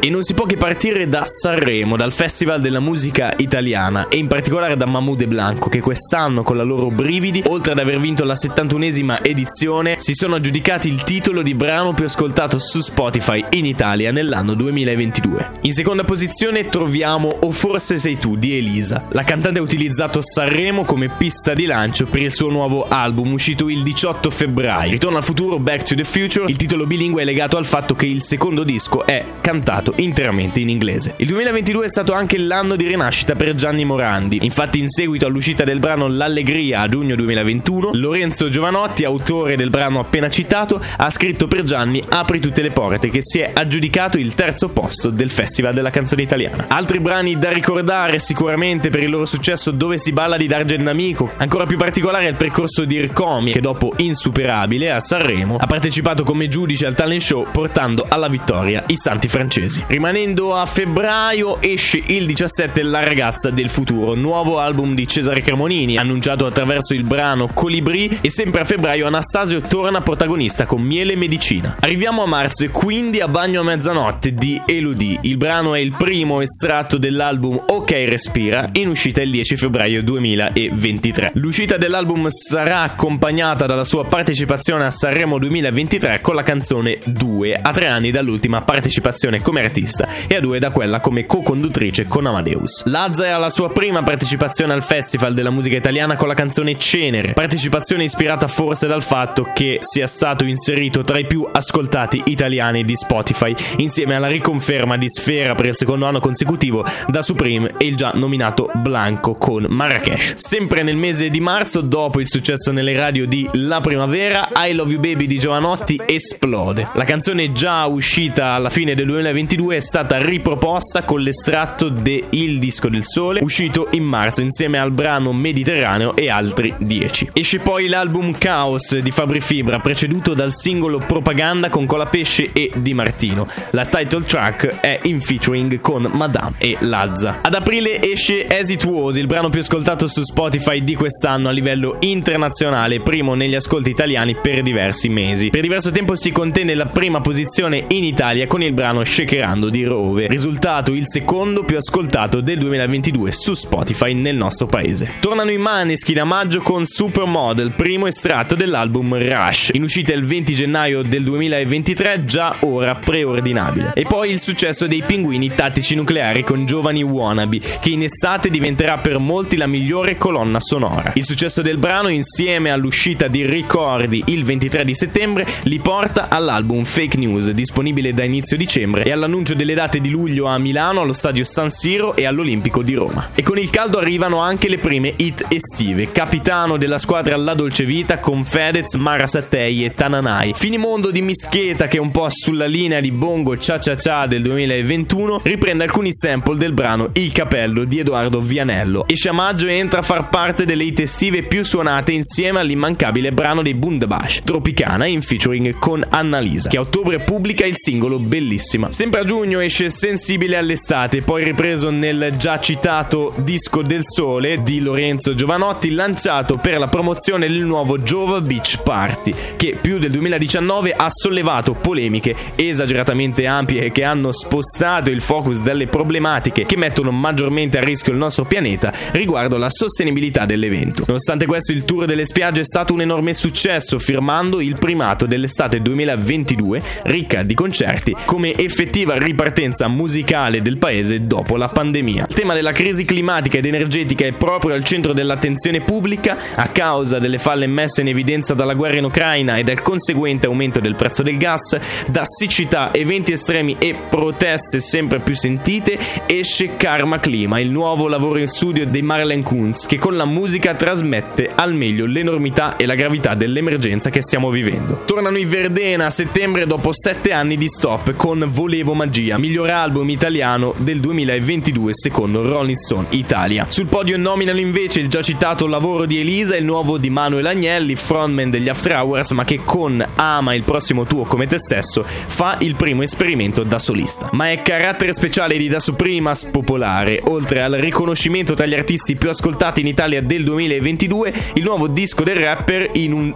E 0.00 0.10
non 0.10 0.22
si 0.22 0.32
può 0.32 0.44
che 0.44 0.56
partire 0.56 1.08
da 1.08 1.24
Sanremo, 1.24 1.96
dal 1.96 2.12
Festival 2.12 2.60
della 2.60 2.78
musica 2.78 3.34
italiana 3.36 4.06
e 4.08 4.16
in 4.16 4.28
particolare 4.28 4.76
da 4.76 4.86
Mahmoud 4.86 5.20
e 5.22 5.26
Blanco 5.26 5.68
che 5.68 5.80
quest'anno 5.80 6.44
con 6.44 6.56
la 6.56 6.62
loro 6.62 6.88
Brividi, 6.88 7.42
oltre 7.46 7.72
ad 7.72 7.80
aver 7.80 7.98
vinto 7.98 8.22
la 8.22 8.34
71esima 8.34 9.18
edizione, 9.22 9.96
si 9.98 10.14
sono 10.14 10.36
aggiudicati 10.36 10.88
il 10.88 11.02
titolo 11.02 11.42
di 11.42 11.54
brano 11.54 11.94
più 11.94 12.04
ascoltato 12.04 12.60
su 12.60 12.80
Spotify 12.80 13.44
in 13.50 13.66
Italia 13.66 14.12
nell'anno 14.12 14.54
2022. 14.54 15.50
In 15.62 15.72
seconda 15.72 16.04
posizione 16.04 16.68
troviamo 16.68 17.26
O 17.40 17.50
forse 17.50 17.98
sei 17.98 18.18
tu 18.18 18.36
di 18.36 18.56
Elisa. 18.56 19.06
La 19.10 19.24
cantante 19.24 19.58
ha 19.58 19.62
utilizzato 19.62 20.20
Sanremo 20.22 20.84
come 20.84 21.08
pista 21.08 21.54
di 21.54 21.66
lancio 21.66 22.06
per 22.06 22.22
il 22.22 22.32
suo 22.32 22.50
nuovo 22.50 22.86
album 22.88 23.32
uscito 23.32 23.68
il 23.68 23.82
18 23.82 24.30
febbraio. 24.30 24.92
Ritorno 24.92 25.16
al 25.16 25.24
futuro 25.24 25.58
Back 25.58 25.82
to 25.82 25.96
the 25.96 26.04
Future, 26.04 26.44
il 26.46 26.56
titolo 26.56 26.86
bilingue 26.86 27.22
è 27.22 27.24
legato 27.24 27.56
al 27.56 27.66
fatto 27.66 27.94
che 27.94 28.06
il 28.06 28.22
secondo 28.22 28.62
disco 28.62 29.04
è 29.04 29.24
cantato 29.40 29.87
interamente 29.96 30.60
in 30.60 30.68
inglese. 30.68 31.14
Il 31.16 31.26
2022 31.26 31.86
è 31.86 31.88
stato 31.88 32.12
anche 32.12 32.38
l'anno 32.38 32.76
di 32.76 32.86
rinascita 32.86 33.34
per 33.34 33.54
Gianni 33.54 33.84
Morandi. 33.84 34.38
Infatti, 34.42 34.78
in 34.78 34.88
seguito 34.88 35.26
all'uscita 35.26 35.64
del 35.64 35.78
brano 35.78 36.08
L'Allegria 36.08 36.80
a 36.80 36.88
giugno 36.88 37.14
2021, 37.16 37.90
Lorenzo 37.94 38.48
Giovanotti, 38.48 39.04
autore 39.04 39.56
del 39.56 39.70
brano 39.70 40.00
appena 40.00 40.28
citato, 40.28 40.80
ha 40.96 41.10
scritto 41.10 41.48
per 41.48 41.64
Gianni 41.64 42.02
Apri 42.08 42.40
tutte 42.40 42.62
le 42.62 42.70
porte, 42.70 43.10
che 43.10 43.22
si 43.22 43.38
è 43.38 43.50
aggiudicato 43.52 44.18
il 44.18 44.34
terzo 44.34 44.68
posto 44.68 45.10
del 45.10 45.30
Festival 45.30 45.74
della 45.74 45.90
canzone 45.90 46.22
italiana. 46.22 46.66
Altri 46.68 47.00
brani 47.00 47.38
da 47.38 47.50
ricordare 47.50 48.18
sicuramente 48.18 48.90
per 48.90 49.02
il 49.02 49.10
loro 49.10 49.24
successo 49.24 49.70
Dove 49.70 49.98
si 49.98 50.12
balla 50.12 50.36
di 50.36 50.46
Dargen 50.46 50.84
D'Amico. 50.84 51.32
Ancora 51.36 51.66
più 51.66 51.76
particolare 51.76 52.26
è 52.26 52.30
il 52.30 52.36
percorso 52.36 52.84
di 52.84 52.96
Ircomi, 52.96 53.52
che 53.52 53.60
dopo 53.60 53.92
Insuperabile 53.96 54.90
a 54.90 55.00
Sanremo 55.00 55.56
ha 55.56 55.66
partecipato 55.66 56.24
come 56.24 56.48
giudice 56.48 56.86
al 56.86 56.94
talent 56.94 57.20
show 57.20 57.46
portando 57.50 58.06
alla 58.08 58.28
vittoria 58.28 58.82
i 58.86 58.96
Santi 58.96 59.28
Francesi. 59.28 59.77
Rimanendo 59.86 60.56
a 60.56 60.66
febbraio 60.66 61.60
esce 61.62 62.02
il 62.06 62.26
17 62.26 62.82
La 62.82 63.04
ragazza 63.04 63.50
del 63.50 63.68
futuro, 63.68 64.14
nuovo 64.14 64.58
album 64.58 64.94
di 64.94 65.06
Cesare 65.06 65.40
Cremonini, 65.40 65.96
annunciato 65.96 66.46
attraverso 66.46 66.94
il 66.94 67.04
brano 67.04 67.48
Colibri 67.48 68.18
e 68.20 68.30
sempre 68.30 68.60
a 68.60 68.64
febbraio 68.64 69.06
Anastasio 69.06 69.60
torna 69.60 70.00
protagonista 70.00 70.66
con 70.66 70.82
Miele 70.82 71.12
e 71.12 71.16
Medicina. 71.16 71.76
Arriviamo 71.80 72.22
a 72.22 72.26
marzo 72.26 72.64
e 72.64 72.68
quindi 72.68 73.20
a 73.20 73.28
Bagno 73.28 73.60
a 73.60 73.64
mezzanotte 73.64 74.34
di 74.34 74.60
Elodie. 74.64 75.18
Il 75.22 75.36
brano 75.36 75.74
è 75.74 75.78
il 75.78 75.94
primo 75.96 76.40
estratto 76.40 76.98
dell'album 76.98 77.62
Ok 77.68 77.90
Respira, 78.08 78.68
in 78.72 78.88
uscita 78.88 79.22
il 79.22 79.30
10 79.30 79.56
febbraio 79.56 80.02
2023. 80.02 81.32
L'uscita 81.34 81.76
dell'album 81.76 82.28
sarà 82.28 82.82
accompagnata 82.82 83.66
dalla 83.66 83.84
sua 83.84 84.04
partecipazione 84.04 84.84
a 84.84 84.90
Sanremo 84.90 85.38
2023 85.38 86.20
con 86.20 86.34
la 86.34 86.42
canzone 86.42 86.98
2, 87.04 87.54
a 87.54 87.70
tre 87.72 87.86
anni 87.86 88.10
dall'ultima 88.10 88.60
partecipazione 88.60 89.40
come 89.40 89.60
artista 89.68 90.08
e 90.26 90.34
a 90.34 90.40
due 90.40 90.58
da 90.58 90.70
quella 90.70 91.00
come 91.00 91.26
co-conduttrice 91.26 92.06
con 92.08 92.26
Amadeus. 92.26 92.84
Lazza 92.86 93.26
è 93.26 93.28
alla 93.28 93.50
sua 93.50 93.70
prima 93.70 94.02
partecipazione 94.02 94.72
al 94.72 94.82
Festival 94.82 95.34
della 95.34 95.50
musica 95.50 95.76
italiana 95.76 96.16
con 96.16 96.26
la 96.26 96.34
canzone 96.34 96.76
Cenere, 96.78 97.32
partecipazione 97.34 98.04
ispirata 98.04 98.48
forse 98.48 98.86
dal 98.86 99.02
fatto 99.02 99.48
che 99.54 99.78
sia 99.80 100.06
stato 100.06 100.44
inserito 100.44 101.04
tra 101.04 101.18
i 101.18 101.26
più 101.26 101.46
ascoltati 101.50 102.22
italiani 102.26 102.84
di 102.84 102.96
Spotify, 102.96 103.54
insieme 103.76 104.16
alla 104.16 104.26
riconferma 104.26 104.96
di 104.96 105.08
Sfera 105.08 105.54
per 105.54 105.66
il 105.66 105.76
secondo 105.76 106.06
anno 106.06 106.20
consecutivo 106.20 106.84
da 107.06 107.22
Supreme 107.22 107.72
e 107.76 107.86
il 107.86 107.96
già 107.96 108.12
nominato 108.14 108.70
Blanco 108.74 109.34
con 109.34 109.66
Marrakesh. 109.68 110.34
Sempre 110.36 110.82
nel 110.82 110.96
mese 110.96 111.28
di 111.28 111.40
marzo, 111.40 111.80
dopo 111.80 112.20
il 112.20 112.28
successo 112.28 112.72
nelle 112.72 112.94
radio 112.94 113.26
di 113.26 113.48
La 113.52 113.80
Primavera, 113.80 114.48
I 114.56 114.72
Love 114.72 114.92
You 114.92 115.00
Baby 115.00 115.26
di 115.26 115.38
Giovanotti 115.38 116.00
esplode. 116.06 116.88
La 116.94 117.04
canzone 117.04 117.52
già 117.52 117.84
uscita 117.86 118.52
alla 118.52 118.70
fine 118.70 118.94
del 118.94 119.06
2022 119.06 119.57
è 119.66 119.80
stata 119.80 120.18
riproposta 120.22 121.02
con 121.02 121.20
l'estratto 121.20 121.88
de 121.88 122.24
Il 122.30 122.58
Disco 122.58 122.88
del 122.88 123.04
Sole, 123.04 123.40
uscito 123.42 123.88
in 123.90 124.04
marzo 124.04 124.40
insieme 124.40 124.78
al 124.78 124.92
brano 124.92 125.32
Mediterraneo 125.32 126.14
e 126.14 126.30
altri 126.30 126.72
10. 126.78 127.30
Esce 127.32 127.58
poi 127.58 127.88
l'album 127.88 128.38
Chaos 128.38 128.96
di 128.96 129.10
Fabri 129.10 129.40
Fibra, 129.40 129.80
preceduto 129.80 130.32
dal 130.32 130.54
singolo 130.54 130.98
Propaganda 130.98 131.68
con 131.68 131.86
Colapesce 131.86 132.50
e 132.52 132.70
Di 132.76 132.94
Martino. 132.94 133.48
La 133.70 133.84
title 133.84 134.22
track 134.24 134.80
è 134.80 135.00
in 135.02 135.20
featuring 135.20 135.80
con 135.80 136.08
Madame 136.12 136.52
e 136.58 136.76
Lazza. 136.80 137.38
Ad 137.42 137.54
aprile 137.54 138.00
esce 138.00 138.46
As 138.46 138.68
It 138.68 138.84
Was, 138.84 139.16
il 139.16 139.26
brano 139.26 139.50
più 139.50 139.60
ascoltato 139.60 140.06
su 140.06 140.22
Spotify 140.22 140.82
di 140.84 140.94
quest'anno 140.94 141.48
a 141.48 141.52
livello 141.52 141.96
internazionale, 142.00 143.00
primo 143.00 143.34
negli 143.34 143.56
ascolti 143.56 143.90
italiani 143.90 144.36
per 144.36 144.62
diversi 144.62 145.08
mesi. 145.08 145.50
Per 145.50 145.60
diverso 145.60 145.90
tempo 145.90 146.14
si 146.14 146.30
contende 146.30 146.74
la 146.74 146.86
prima 146.86 147.20
posizione 147.20 147.84
in 147.88 148.04
Italia 148.04 148.46
con 148.46 148.62
il 148.62 148.72
brano 148.72 149.04
Shakerando 149.48 149.70
di 149.70 149.84
Rove, 149.84 150.26
risultato 150.26 150.92
il 150.92 151.04
secondo 151.06 151.62
più 151.62 151.76
ascoltato 151.76 152.40
del 152.40 152.58
2022 152.58 153.32
su 153.32 153.54
Spotify 153.54 154.12
nel 154.12 154.36
nostro 154.36 154.66
paese. 154.66 155.14
Tornano 155.20 155.50
i 155.50 155.56
Maneskin 155.56 156.20
a 156.20 156.24
maggio 156.24 156.60
con 156.60 156.84
Supermodel, 156.84 157.72
primo 157.72 158.06
estratto 158.06 158.54
dell'album 158.54 159.16
Rush, 159.16 159.70
in 159.72 159.84
uscita 159.84 160.12
il 160.12 160.24
20 160.24 160.54
gennaio 160.54 161.02
del 161.02 161.22
2023, 161.22 162.24
già 162.26 162.58
ora 162.60 162.94
preordinabile. 162.94 163.92
E 163.94 164.02
poi 164.02 164.30
il 164.30 164.38
successo 164.38 164.86
dei 164.86 165.02
Pinguini 165.06 165.48
Tattici 165.48 165.94
Nucleari 165.94 166.42
con 166.42 166.66
Giovani 166.66 167.02
Wannabe, 167.02 167.60
che 167.80 167.90
in 167.90 168.02
estate 168.02 168.50
diventerà 168.50 168.98
per 168.98 169.18
molti 169.18 169.56
la 169.56 169.66
migliore 169.66 170.18
colonna 170.18 170.60
sonora. 170.60 171.12
Il 171.14 171.24
successo 171.24 171.62
del 171.62 171.78
brano, 171.78 172.08
insieme 172.08 172.70
all'uscita 172.70 173.28
di 173.28 173.46
Ricordi 173.46 174.22
il 174.26 174.44
23 174.44 174.84
di 174.84 174.94
settembre, 174.94 175.46
li 175.62 175.78
porta 175.78 176.28
all'album 176.28 176.84
Fake 176.84 177.16
News, 177.16 177.50
disponibile 177.50 178.12
da 178.12 178.24
inizio 178.24 178.56
dicembre, 178.56 179.04
e 179.04 179.12
all'annuncio 179.28 179.54
delle 179.54 179.74
date 179.74 180.00
di 180.00 180.08
luglio 180.08 180.46
a 180.46 180.58
Milano, 180.58 181.02
allo 181.02 181.12
stadio 181.12 181.44
San 181.44 181.68
Siro 181.68 182.16
e 182.16 182.24
all'Olimpico 182.24 182.82
di 182.82 182.94
Roma. 182.94 183.30
E 183.34 183.42
con 183.42 183.58
il 183.58 183.68
caldo 183.68 183.98
arrivano 183.98 184.38
anche 184.38 184.68
le 184.68 184.78
prime 184.78 185.12
hit 185.16 185.44
estive. 185.48 186.10
Capitano 186.10 186.78
della 186.78 186.96
squadra 186.96 187.36
La 187.36 187.52
Dolce 187.52 187.84
Vita 187.84 188.18
con 188.18 188.44
Fedez, 188.44 188.94
Mara 188.94 189.26
Sattei 189.26 189.84
e 189.84 189.92
Tananai. 189.92 190.54
Finimondo 190.54 191.10
di 191.10 191.20
Mischeta, 191.20 191.88
che 191.88 191.98
è 191.98 192.00
un 192.00 192.10
po' 192.10 192.26
sulla 192.30 192.66
linea 192.66 193.00
di 193.00 193.10
Bongo 193.10 193.58
Cia 193.58 193.78
Cia 193.78 193.96
Cia 193.96 194.26
del 194.26 194.40
2021, 194.42 195.40
riprende 195.42 195.84
alcuni 195.84 196.12
sample 196.12 196.56
del 196.56 196.72
brano 196.72 197.10
Il 197.12 197.32
Capello 197.32 197.84
di 197.84 197.98
Edoardo 197.98 198.40
Vianello. 198.40 199.04
Esce 199.06 199.28
a 199.28 199.32
maggio 199.32 199.66
e 199.66 199.74
entra 199.74 200.00
a 200.00 200.02
far 200.02 200.30
parte 200.30 200.64
delle 200.64 200.84
hit 200.84 201.00
estive 201.00 201.42
più 201.42 201.64
suonate 201.64 202.12
insieme 202.12 202.60
all'immancabile 202.60 203.32
brano 203.32 203.60
dei 203.60 203.74
Bundabash, 203.74 204.42
Tropicana 204.44 205.04
in 205.04 205.20
featuring 205.20 205.78
con 205.78 206.02
Annalisa, 206.08 206.70
che 206.70 206.78
a 206.78 206.80
ottobre 206.80 207.20
pubblica 207.20 207.66
il 207.66 207.76
singolo 207.76 208.18
Bellissima. 208.18 208.90
Sempre 208.90 209.17
a 209.18 209.24
giugno 209.24 209.58
esce 209.58 209.90
Sensibile 209.90 210.56
all'estate, 210.56 211.22
poi 211.22 211.42
ripreso 211.42 211.90
nel 211.90 212.34
già 212.36 212.60
citato 212.60 213.34
Disco 213.38 213.82
del 213.82 214.02
Sole 214.02 214.62
di 214.62 214.80
Lorenzo 214.80 215.34
Giovanotti, 215.34 215.90
lanciato 215.90 216.56
per 216.56 216.78
la 216.78 216.86
promozione 216.86 217.48
del 217.48 217.64
nuovo 217.64 217.98
Jova 217.98 218.40
Beach 218.40 218.80
Party, 218.82 219.34
che 219.56 219.76
più 219.80 219.98
del 219.98 220.12
2019 220.12 220.92
ha 220.92 221.08
sollevato 221.10 221.72
polemiche 221.72 222.34
esageratamente 222.54 223.46
ampie 223.46 223.90
che 223.90 224.04
hanno 224.04 224.30
spostato 224.30 225.10
il 225.10 225.20
focus 225.20 225.62
dalle 225.62 225.86
problematiche 225.86 226.64
che 226.64 226.76
mettono 226.76 227.10
maggiormente 227.10 227.78
a 227.78 227.82
rischio 227.82 228.12
il 228.12 228.18
nostro 228.18 228.44
pianeta 228.44 228.92
riguardo 229.12 229.56
la 229.56 229.70
sostenibilità 229.70 230.44
dell'evento. 230.44 231.04
Nonostante 231.06 231.46
questo, 231.46 231.72
il 231.72 231.84
tour 231.84 232.04
delle 232.04 232.24
spiagge 232.24 232.60
è 232.60 232.64
stato 232.64 232.92
un 232.92 233.00
enorme 233.00 233.34
successo, 233.34 233.98
firmando 233.98 234.60
il 234.60 234.78
primato 234.78 235.26
dell'estate 235.26 235.82
2022, 235.82 236.82
ricca 237.04 237.42
di 237.42 237.54
concerti, 237.54 238.14
come 238.24 238.54
effettiva 238.56 239.06
ripartenza 239.16 239.88
musicale 239.88 240.62
del 240.62 240.78
paese 240.78 241.26
dopo 241.26 241.56
la 241.56 241.68
pandemia. 241.68 242.26
Il 242.28 242.34
tema 242.34 242.54
della 242.54 242.72
crisi 242.72 243.04
climatica 243.04 243.58
ed 243.58 243.66
energetica 243.66 244.26
è 244.26 244.32
proprio 244.32 244.74
al 244.74 244.84
centro 244.84 245.12
dell'attenzione 245.12 245.80
pubblica 245.80 246.36
a 246.54 246.68
causa 246.68 247.18
delle 247.18 247.38
falle 247.38 247.66
messe 247.66 248.00
in 248.00 248.08
evidenza 248.08 248.54
dalla 248.54 248.74
guerra 248.74 248.96
in 248.96 249.04
Ucraina 249.04 249.56
e 249.56 249.64
dal 249.64 249.82
conseguente 249.82 250.46
aumento 250.46 250.80
del 250.80 250.94
prezzo 250.94 251.22
del 251.22 251.36
gas, 251.36 251.78
da 252.06 252.22
siccità, 252.24 252.92
eventi 252.92 253.32
estremi 253.32 253.76
e 253.78 253.94
proteste 254.08 254.80
sempre 254.80 255.20
più 255.20 255.34
sentite, 255.34 255.98
esce 256.26 256.76
Karma 256.76 257.18
Clima, 257.18 257.60
il 257.60 257.70
nuovo 257.70 258.08
lavoro 258.08 258.38
in 258.38 258.48
studio 258.48 258.86
dei 258.86 259.02
Marlen 259.02 259.42
Kunz, 259.42 259.86
che 259.86 259.98
con 259.98 260.16
la 260.16 260.24
musica 260.24 260.74
trasmette 260.74 261.50
al 261.54 261.74
meglio 261.74 262.06
l'enormità 262.06 262.76
e 262.76 262.86
la 262.86 262.94
gravità 262.94 263.34
dell'emergenza 263.34 264.10
che 264.10 264.22
stiamo 264.22 264.50
vivendo. 264.50 265.02
Tornano 265.04 265.38
i 265.38 265.44
Verdena 265.44 266.06
a 266.06 266.10
settembre 266.10 266.66
dopo 266.66 266.92
sette 266.92 267.32
anni 267.32 267.56
di 267.56 267.68
stop 267.68 268.14
con 268.16 268.46
Volevo 268.48 268.94
Magia, 268.98 269.38
miglior 269.38 269.70
album 269.70 270.10
italiano 270.10 270.74
del 270.76 270.98
2022 270.98 271.94
secondo 271.94 272.42
Rolling 272.42 272.76
Stone 272.76 273.06
Italia. 273.10 273.64
Sul 273.68 273.86
podio 273.86 274.18
nominano 274.18 274.58
invece 274.58 274.98
il 274.98 275.06
già 275.06 275.22
citato 275.22 275.68
lavoro 275.68 276.04
di 276.04 276.18
Elisa 276.18 276.56
e 276.56 276.58
il 276.58 276.64
nuovo 276.64 276.98
di 276.98 277.08
Manuel 277.08 277.46
Agnelli, 277.46 277.94
frontman 277.94 278.50
degli 278.50 278.68
After 278.68 278.96
Hours, 278.96 279.30
ma 279.30 279.44
che 279.44 279.60
con 279.64 280.04
Ama 280.16 280.54
il 280.54 280.64
prossimo 280.64 281.04
tuo 281.04 281.22
come 281.22 281.46
te 281.46 281.58
stesso 281.60 282.04
fa 282.04 282.56
il 282.58 282.74
primo 282.74 283.02
esperimento 283.02 283.62
da 283.62 283.78
solista. 283.78 284.30
Ma 284.32 284.50
è 284.50 284.62
carattere 284.62 285.12
speciale 285.12 285.56
di 285.56 285.68
Da 285.68 285.78
Suprimas 285.78 286.46
popolare, 286.46 287.20
oltre 287.26 287.62
al 287.62 287.74
riconoscimento 287.74 288.54
tra 288.54 288.66
gli 288.66 288.74
artisti 288.74 289.14
più 289.14 289.28
ascoltati 289.28 289.80
in 289.80 289.86
Italia 289.86 290.20
del 290.20 290.42
2022, 290.42 291.32
il 291.54 291.62
nuovo 291.62 291.86
disco 291.86 292.24
del 292.24 292.36
rapper 292.36 292.90
in 292.94 293.12
un 293.12 293.34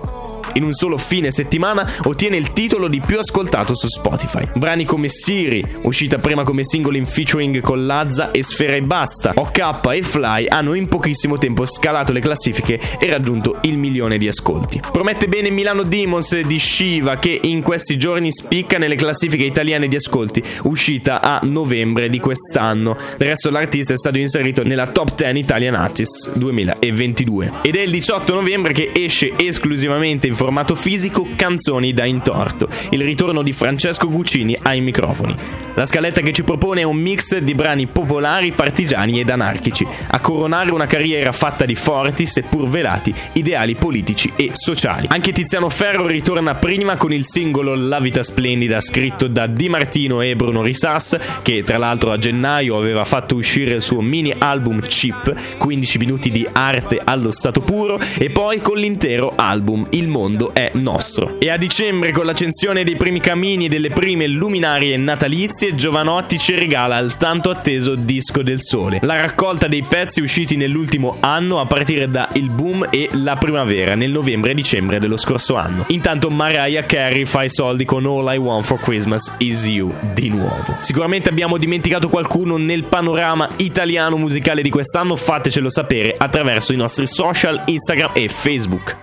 in 0.54 0.64
un 0.64 0.72
solo 0.72 0.96
fine 0.96 1.30
settimana 1.30 1.90
ottiene 2.04 2.36
il 2.36 2.52
titolo 2.52 2.88
di 2.88 3.00
più 3.00 3.18
ascoltato 3.18 3.74
su 3.74 3.88
Spotify. 3.88 4.48
Brani 4.54 4.84
come 4.84 5.08
Siri, 5.08 5.64
uscita 5.82 6.18
prima 6.18 6.44
come 6.44 6.64
singolo 6.64 6.96
in 6.96 7.06
featuring 7.06 7.60
con 7.60 7.84
Lazza 7.86 8.30
e 8.30 8.42
Sfera 8.42 8.74
e 8.74 8.80
Basta, 8.80 9.32
OK 9.34 9.60
e 9.92 10.02
Fly 10.02 10.46
hanno 10.48 10.74
in 10.74 10.86
pochissimo 10.86 11.38
tempo 11.38 11.64
scalato 11.66 12.12
le 12.12 12.20
classifiche 12.20 12.80
e 12.98 13.10
raggiunto 13.10 13.58
il 13.62 13.76
milione 13.76 14.18
di 14.18 14.28
ascolti. 14.28 14.80
Promette 14.90 15.28
bene 15.28 15.50
Milano 15.50 15.82
Demons 15.82 16.38
di 16.40 16.58
Shiva 16.58 17.16
che 17.16 17.40
in 17.42 17.62
questi 17.62 17.96
giorni 17.98 18.30
spicca 18.32 18.78
nelle 18.78 18.96
classifiche 18.96 19.44
italiane 19.44 19.88
di 19.88 19.96
ascolti, 19.96 20.42
uscita 20.64 21.20
a 21.20 21.40
novembre 21.42 22.08
di 22.08 22.18
quest'anno. 22.18 22.96
Del 23.16 23.28
resto 23.28 23.50
l'artista 23.50 23.94
è 23.94 23.96
stato 23.98 24.18
inserito 24.18 24.62
nella 24.62 24.86
Top 24.86 25.14
10 25.14 25.38
Italian 25.38 25.74
Artists 25.74 26.32
2022. 26.34 27.52
Ed 27.62 27.76
è 27.76 27.80
il 27.80 27.90
18 27.90 28.34
novembre 28.34 28.72
che 28.72 28.90
esce 28.92 29.32
esclusivamente 29.36 30.26
in 30.26 30.34
formato 30.42 30.74
fisico 30.74 31.24
Canzoni 31.36 31.92
da 31.92 32.04
intorto, 32.04 32.66
il 32.90 33.00
ritorno 33.02 33.42
di 33.42 33.52
Francesco 33.52 34.08
Guccini 34.08 34.58
ai 34.62 34.80
microfoni. 34.80 35.61
La 35.74 35.86
scaletta 35.86 36.20
che 36.20 36.32
ci 36.32 36.42
propone 36.42 36.82
è 36.82 36.84
un 36.84 36.98
mix 36.98 37.38
di 37.38 37.54
brani 37.54 37.86
popolari, 37.86 38.52
partigiani 38.52 39.20
ed 39.20 39.30
anarchici, 39.30 39.86
a 40.08 40.20
coronare 40.20 40.70
una 40.70 40.86
carriera 40.86 41.32
fatta 41.32 41.64
di 41.64 41.74
forti, 41.74 42.26
seppur 42.26 42.68
velati, 42.68 43.14
ideali 43.32 43.74
politici 43.74 44.30
e 44.36 44.50
sociali. 44.52 45.06
Anche 45.08 45.32
Tiziano 45.32 45.70
Ferro 45.70 46.06
ritorna 46.06 46.54
prima 46.56 46.96
con 46.96 47.10
il 47.10 47.24
singolo 47.24 47.74
La 47.74 48.00
vita 48.00 48.22
splendida 48.22 48.82
scritto 48.82 49.28
da 49.28 49.46
Di 49.46 49.70
Martino 49.70 50.20
e 50.20 50.36
Bruno 50.36 50.60
Risas, 50.60 51.16
che 51.40 51.62
tra 51.62 51.78
l'altro 51.78 52.12
a 52.12 52.18
gennaio 52.18 52.76
aveva 52.76 53.06
fatto 53.06 53.34
uscire 53.34 53.76
il 53.76 53.80
suo 53.80 54.02
mini 54.02 54.34
album 54.36 54.78
Chip, 54.80 55.56
15 55.56 55.98
minuti 55.98 56.30
di 56.30 56.46
arte 56.52 57.00
allo 57.02 57.30
stato 57.30 57.62
puro, 57.62 57.98
e 58.18 58.28
poi 58.28 58.60
con 58.60 58.76
l'intero 58.76 59.32
album 59.36 59.86
Il 59.90 60.08
mondo 60.08 60.52
è 60.52 60.70
nostro. 60.74 61.36
E 61.40 61.48
a 61.48 61.56
dicembre, 61.56 62.12
con 62.12 62.26
l'accensione 62.26 62.84
dei 62.84 62.96
primi 62.96 63.20
camini 63.20 63.64
e 63.64 63.68
delle 63.68 63.88
prime 63.88 64.26
luminarie 64.26 64.98
natalizie, 64.98 65.60
Giovanotti 65.70 66.38
ci 66.38 66.56
regala 66.56 66.98
il 66.98 67.16
tanto 67.16 67.48
atteso 67.48 67.94
Disco 67.94 68.42
del 68.42 68.60
Sole, 68.60 68.98
la 69.02 69.20
raccolta 69.20 69.68
dei 69.68 69.84
pezzi 69.84 70.20
usciti 70.20 70.56
nell'ultimo 70.56 71.18
anno 71.20 71.60
a 71.60 71.66
partire 71.66 72.10
da 72.10 72.28
Il 72.32 72.50
Boom 72.50 72.88
e 72.90 73.08
La 73.12 73.36
Primavera 73.36 73.94
nel 73.94 74.10
novembre 74.10 74.50
e 74.50 74.54
dicembre 74.54 74.98
dello 74.98 75.16
scorso 75.16 75.54
anno. 75.54 75.84
Intanto 75.88 76.30
Mariah 76.30 76.82
Carey 76.82 77.24
fa 77.24 77.44
i 77.44 77.48
soldi 77.48 77.84
con 77.84 78.04
All 78.04 78.34
I 78.34 78.38
Want 78.38 78.64
for 78.64 78.80
Christmas 78.80 79.32
Is 79.38 79.66
You 79.66 79.94
di 80.12 80.30
nuovo. 80.30 80.76
Sicuramente 80.80 81.28
abbiamo 81.28 81.56
dimenticato 81.56 82.08
qualcuno 82.08 82.56
nel 82.56 82.82
panorama 82.82 83.48
italiano 83.58 84.16
musicale 84.16 84.62
di 84.62 84.70
quest'anno, 84.70 85.14
fatecelo 85.14 85.70
sapere 85.70 86.14
attraverso 86.18 86.72
i 86.72 86.76
nostri 86.76 87.06
social, 87.06 87.62
Instagram 87.66 88.10
e 88.14 88.28
Facebook. 88.28 88.96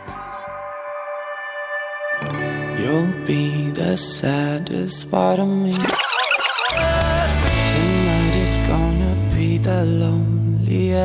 You'll 2.78 3.13
be 3.25 3.72
the 3.74 3.96
saddest 3.96 5.08
part 5.10 5.39
of 5.39 5.48
me. 5.48 5.72
The 9.70 9.86
loneliest. 9.86 10.98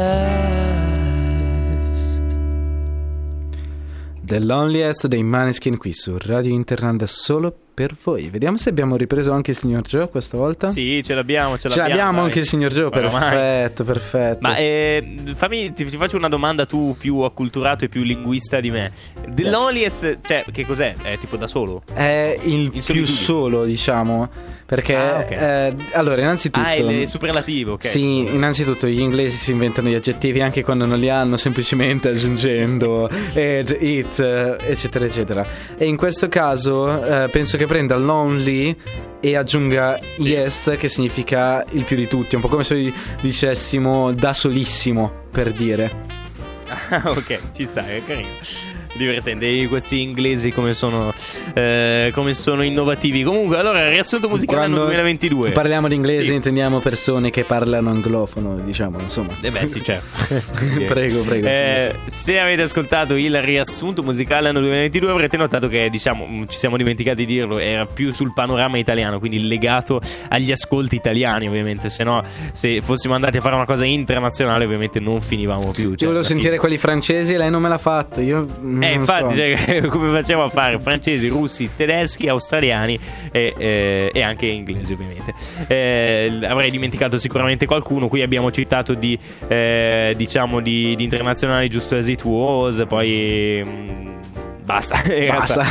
The 4.27 4.41
Loneliest 4.41 5.07
dei 5.07 5.23
Maneskin 5.23 5.77
qui 5.77 5.93
su 5.93 6.17
Radio 6.19 6.51
Interland 6.51 7.03
solo 7.05 7.55
per 7.75 7.95
voi. 8.03 8.31
Vediamo 8.31 8.57
se 8.57 8.71
abbiamo 8.71 8.97
ripreso 8.97 9.33
anche 9.33 9.51
il 9.51 9.57
signor 9.57 9.83
Joe 9.83 10.09
questa 10.09 10.39
volta. 10.39 10.69
Sì, 10.69 11.03
ce 11.05 11.13
l'abbiamo. 11.15 11.59
Ce, 11.59 11.69
Ce 11.69 11.79
l'abbiamo 11.79 12.23
anche 12.23 12.39
il 12.39 12.47
signor 12.47 12.73
Joe, 12.73 12.89
perfetto, 12.89 13.85
perfetto. 13.85 14.39
Ma 14.41 14.57
eh, 14.57 15.17
fammi, 15.35 15.75
ti, 15.75 15.85
ti 15.85 15.97
faccio 15.99 16.17
una 16.17 16.29
domanda 16.29 16.65
tu 16.65 16.97
più 16.99 17.19
acculturato 17.19 17.85
e 17.85 17.89
più 17.91 18.03
linguista 18.03 18.61
di 18.61 18.71
me. 18.71 18.93
The 19.29 19.43
Yes. 19.43 19.51
Loneliest, 19.53 20.19
cioè, 20.23 20.45
che 20.51 20.65
cos'è? 20.65 20.95
È 21.03 21.19
tipo 21.19 21.37
da 21.37 21.47
solo? 21.47 21.83
È 21.93 22.39
il 22.45 22.71
In 22.73 22.83
più 22.83 23.05
solo, 23.07 23.65
diciamo. 23.65 24.31
Perché, 24.67 24.95
Ah, 24.97 25.19
ok. 25.19 25.31
eh, 25.31 25.75
allora, 25.93 26.23
innanzitutto. 26.23 26.65
Ah, 26.67 26.73
è 26.73 26.81
il 26.81 27.07
superlativo, 27.07 27.73
ok. 27.73 27.87
Sì, 27.87 28.21
innanzitutto 28.21 28.87
gli 28.87 29.01
inglesi 29.01 29.37
si 29.37 29.51
inventano 29.51 29.89
gli 29.89 29.95
aggettivi 29.95 30.41
anche 30.41 30.63
quando 30.63 30.87
non 30.87 30.99
li 30.99 31.11
hanno, 31.11 31.37
semplicemente 31.37 32.09
aggiungendo 32.09 33.11
ed, 33.35 33.77
it, 33.79 34.19
eccetera, 34.21 35.05
eccetera. 35.05 35.47
E 35.77 35.85
in 35.85 35.97
questo 35.97 36.29
caso 36.29 37.05
eh, 37.05 37.29
penso 37.29 37.59
che 37.59 37.67
prenda 37.67 37.97
lonely 37.97 38.75
e 39.21 39.37
aggiunga 39.37 39.99
yes, 40.19 40.75
che 40.79 40.89
significa 40.89 41.65
il 41.73 41.85
più 41.85 41.97
di 41.97 42.09
tutti, 42.09 42.35
un 42.35 42.41
po' 42.41 42.49
come 42.49 42.65
se 42.65 42.93
dicessimo 43.21 44.13
da 44.13 44.33
solissimo, 44.33 45.13
per 45.31 45.53
dire. 45.53 46.13
Ah, 46.89 47.03
ok, 47.05 47.39
ci 47.55 47.67
sta, 47.67 47.87
è 47.87 48.03
carino. 48.05 48.29
Divertente, 48.97 49.67
questi 49.67 50.03
inglesi 50.03 50.53
come 50.53 50.73
sono, 50.73 51.13
eh, 51.53 52.11
come 52.15 52.33
sono 52.33 52.63
innovativi. 52.63 53.23
Comunque, 53.25 53.57
allora, 53.59 53.89
riassunto 53.89 54.29
musicale 54.29 54.59
anno 54.65 54.77
Quando 54.77 54.93
2022. 54.93 55.51
Parliamo 55.51 55.89
di 55.89 55.95
inglese, 55.97 56.23
Sì. 56.25 56.35
intendiamo 56.35 56.79
persone 56.79 57.31
che 57.31 57.43
parlano 57.45 57.91
anglofono, 57.91 58.57
diciamo, 58.59 59.01
insomma. 59.01 59.33
Eh 59.41 59.51
beh, 59.51 59.67
sì, 59.67 59.83
certo. 59.83 60.07
prego, 60.87 61.23
prego. 61.23 61.47
Eh, 61.49 61.95
se 62.07 62.39
avete 62.39 62.63
ascoltato 62.63 63.17
il 63.17 63.41
riassunto 63.43 64.03
musicale 64.05 64.49
anno 64.51 64.61
2022 64.61 65.11
avrete 65.11 65.37
notato 65.37 65.67
che, 65.67 65.89
diciamo, 65.91 66.25
mh, 66.25 66.47
ci 66.47 66.57
siamo 66.59 66.77
dimenticati 66.77 67.25
di 67.27 67.35
dirlo, 67.35 67.59
era 67.59 67.87
più 67.87 68.13
sul 68.13 68.33
panorama 68.33 68.79
italiano, 68.79 69.19
quindi 69.19 69.47
legato 69.49 70.01
agli 70.29 70.53
ascolti 70.53 70.95
italiani, 70.95 71.49
ovviamente. 71.49 71.89
Se 71.89 72.05
no, 72.05 72.23
se 72.53 72.81
fossimo 72.81 73.15
andati 73.15 73.39
a 73.39 73.41
fare 73.41 73.57
una 73.57 73.67
cosa 73.67 73.85
internazionale, 73.85 74.65
ovviamente 74.65 75.01
non 75.01 75.21
finivamo 75.21 75.73
più. 75.73 75.91
Io 75.91 75.97
cioè, 75.97 76.09
volevo 76.09 76.13
alla 76.19 76.23
sentire 76.23 76.59
quelli 76.59 76.79
francesi 76.79 77.35
e 77.35 77.39
lei 77.39 77.51
non 77.51 77.61
me 77.61 77.69
l'ha 77.69 77.79
fatto. 77.79 78.21
Io 78.21 78.47
non 78.61 78.83
Eh, 78.89 78.93
infatti, 78.93 79.35
cioè, 79.35 79.87
come 79.89 80.11
facciamo 80.11 80.45
a 80.45 80.49
fare? 80.49 80.79
Francesi, 80.79 81.29
russi, 81.29 81.71
tedeschi, 81.77 82.29
australiani 82.29 82.99
e, 83.33 83.55
eh, 83.57 84.11
e 84.13 84.23
anche 84.23 84.47
inglesi, 84.47 84.93
ovviamente. 84.93 85.35
Eh, 85.69 86.41
avrei 86.49 86.71
dimenticato 86.71 87.17
sicuramente 87.19 87.67
qualcuno. 87.67 88.09
Qui 88.09 88.23
abbiamo 88.23 88.51
citato 88.51 88.95
di, 88.95 89.19
eh, 89.49 90.15
diciamo, 90.17 90.61
di, 90.61 90.95
di 90.97 91.05
internazionali 91.05 91.69
giusto 91.69 91.97
as 91.97 92.09
it 92.09 92.23
was, 92.25 92.85
poi. 92.89 93.63
mm, 93.65 94.13
Basta, 94.65 95.03
Basta. 95.29 95.63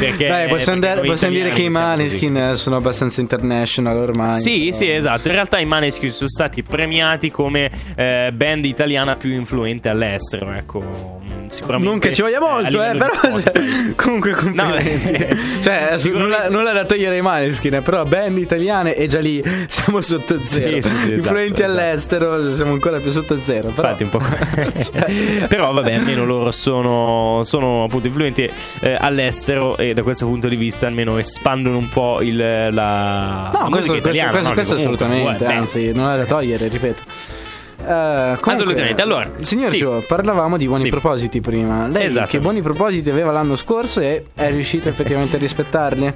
perché, 0.00 0.26
Dai, 0.26 0.48
possiamo, 0.48 0.80
perché 0.80 1.06
possiamo 1.06 1.34
dire 1.34 1.50
che 1.50 1.62
i 1.62 1.66
così. 1.66 1.76
Maneskin 1.78 2.36
eh, 2.36 2.54
sono 2.56 2.76
abbastanza 2.78 3.20
international 3.20 3.96
ormai. 3.96 4.40
Sì, 4.40 4.58
però- 4.58 4.72
sì, 4.72 4.90
esatto. 4.90 5.28
In 5.28 5.34
realtà 5.34 5.58
i 5.60 5.64
Maneskin 5.66 6.10
sono 6.10 6.28
stati 6.28 6.64
premiati 6.64 7.30
come 7.30 7.70
eh, 7.94 8.32
band 8.34 8.64
italiana 8.64 9.14
più 9.14 9.30
influente 9.30 9.88
all'estero. 9.88 10.50
Ecco, 10.50 11.19
sicuramente. 11.50 11.90
Non 11.90 11.98
che 11.98 12.12
ci 12.14 12.22
voglia 12.22 12.38
a 12.38 12.40
molto, 12.40 12.82
eh, 12.82 12.92
di 12.92 12.98
però 12.98 13.12
Spotify. 13.12 13.94
comunque 13.96 14.30
complimenti. 14.32 15.12
eh, 15.12 15.36
cioè, 15.62 15.92
sicuramente- 15.96 16.48
nulla 16.48 16.72
da 16.72 16.84
togliere 16.84 17.16
ai 17.16 17.22
Maneskin, 17.22 17.80
però 17.84 18.04
band 18.04 18.38
italiane 18.38 18.94
e 18.94 19.06
già 19.06 19.20
lì 19.20 19.42
siamo 19.68 20.00
sotto 20.00 20.42
zero. 20.42 20.80
Sì, 20.80 20.82
sì, 20.82 20.88
sì, 20.88 20.94
esatto, 20.94 21.14
Influenti 21.14 21.62
esatto. 21.62 21.70
all'estero 21.78 22.54
siamo 22.54 22.72
ancora 22.72 22.98
più 22.98 23.10
sotto 23.10 23.36
zero. 23.38 23.68
Però, 23.68 23.90
Infatti, 23.90 24.02
un 24.04 24.08
po'. 24.10 24.20
Cioè- 24.20 25.46
Però, 25.48 25.72
vabbè, 25.72 25.94
almeno 25.94 26.24
loro 26.24 26.50
sono, 26.50 27.40
sono 27.44 27.84
appunto 27.84 28.06
influenti 28.06 28.48
eh, 28.80 28.96
all'estero 28.98 29.76
e 29.76 29.92
da 29.94 30.02
questo 30.02 30.26
punto 30.26 30.48
di 30.48 30.56
vista 30.56 30.86
almeno 30.86 31.18
espandono 31.18 31.76
un 31.78 31.88
po' 31.88 32.20
il, 32.22 32.36
la. 32.36 32.68
la 32.70 33.50
No, 33.52 33.68
questo, 33.68 33.68
musica 33.68 33.80
questo, 33.80 33.96
italiana, 33.96 34.30
questo- 34.30 34.48
no? 34.48 34.54
questo 34.54 34.74
comunque, 34.74 35.04
assolutamente, 35.06 35.44
anzi, 35.46 35.92
non 35.94 36.10
è 36.12 36.16
da 36.16 36.24
togliere, 36.24 36.68
ripeto. 36.68 37.02
Eh, 37.82 37.86
comunque, 38.40 38.52
Assolutamente, 38.52 39.02
allora, 39.02 39.30
signor 39.40 39.70
sì. 39.70 39.78
Joe, 39.78 40.02
parlavamo 40.02 40.56
di 40.56 40.66
buoni 40.66 40.82
Dimmi. 40.84 40.98
propositi 40.98 41.40
prima. 41.40 41.86
Lei 41.88 42.04
Esatto. 42.06 42.26
che 42.28 42.40
buoni 42.40 42.60
propositi 42.62 43.08
aveva 43.10 43.32
l'anno 43.32 43.56
scorso 43.56 44.00
e 44.00 44.26
è 44.34 44.50
riuscito 44.50 44.88
effettivamente 44.88 45.36
a 45.36 45.38
rispettarli? 45.38 46.14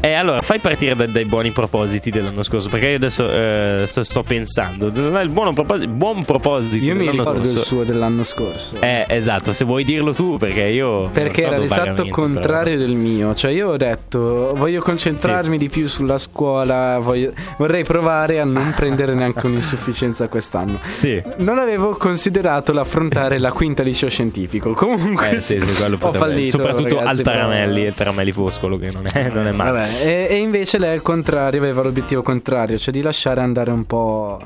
Eh, 0.00 0.12
allora, 0.12 0.40
fai 0.40 0.60
partire 0.60 0.94
da- 0.94 1.06
dai 1.06 1.24
buoni 1.24 1.50
propositi 1.50 2.10
dell'anno 2.10 2.42
scorso, 2.42 2.68
perché 2.68 2.88
io 2.88 2.96
adesso 2.96 3.28
eh, 3.28 3.84
sto, 3.86 4.02
sto 4.04 4.22
pensando. 4.22 4.86
Il 4.86 5.30
buono 5.30 5.52
proposito, 5.52 5.90
buon 5.90 6.22
proposito 6.24 6.76
Io 6.76 6.94
mi 6.94 7.10
ricordo 7.10 7.40
il 7.40 7.44
scorso. 7.46 7.64
suo 7.64 7.82
dell'anno 7.84 8.22
scorso. 8.22 8.76
Eh, 8.80 9.04
esatto, 9.08 9.52
se 9.52 9.64
vuoi 9.64 9.82
dirlo 9.84 10.12
tu, 10.12 10.36
perché 10.36 10.62
io. 10.62 11.08
Perché 11.08 11.44
era 11.44 11.56
l'esatto 11.58 12.06
contrario 12.08 12.78
del 12.78 12.92
mio. 12.92 13.34
Cioè, 13.34 13.50
io 13.50 13.70
ho 13.70 13.76
detto: 13.76 14.52
voglio 14.54 14.80
concentrarmi 14.80 15.58
di 15.58 15.68
più 15.68 15.88
sulla 15.88 16.18
scuola. 16.18 16.98
voglio- 17.00 17.32
vorrei 17.58 17.82
provare 17.82 18.38
a 18.38 18.44
non 18.44 18.72
prendere 18.76 19.14
neanche 19.14 19.46
un'insufficienza 19.46 20.28
quest'anno. 20.28 20.78
però. 20.78 20.92
Sì. 20.92 21.20
Non 21.38 21.58
avevo 21.58 21.96
considerato 21.96 22.72
l'affrontare 22.72 23.38
la 23.38 23.50
quinta 23.50 23.82
liceo 23.82 24.08
scientifico. 24.08 24.72
Comunque, 24.72 25.30
Eh, 25.36 25.40
sì, 25.40 25.58
sì, 25.60 25.74
quello 25.74 25.98
ho 26.00 26.12
fallito. 26.12 26.58
Soprattutto 26.58 26.96
ragazzi, 26.98 27.18
al 27.18 27.22
Taramelli, 27.22 27.74
però- 27.74 27.86
il 27.88 27.94
Taramelli 27.94 28.32
Foscolo, 28.32 28.78
che 28.78 28.90
non 28.92 29.02
è, 29.12 29.30
non 29.32 29.46
è 29.48 29.52
male. 29.52 29.70
Vabbè, 29.72 29.95
e, 30.04 30.26
e 30.30 30.36
invece 30.36 30.78
lei 30.78 30.94
al 30.94 31.02
contrario 31.02 31.60
aveva 31.60 31.82
l'obiettivo 31.82 32.22
contrario, 32.22 32.78
cioè 32.78 32.92
di 32.92 33.02
lasciare 33.02 33.40
andare 33.40 33.70
un 33.70 33.84
po' 33.84 34.38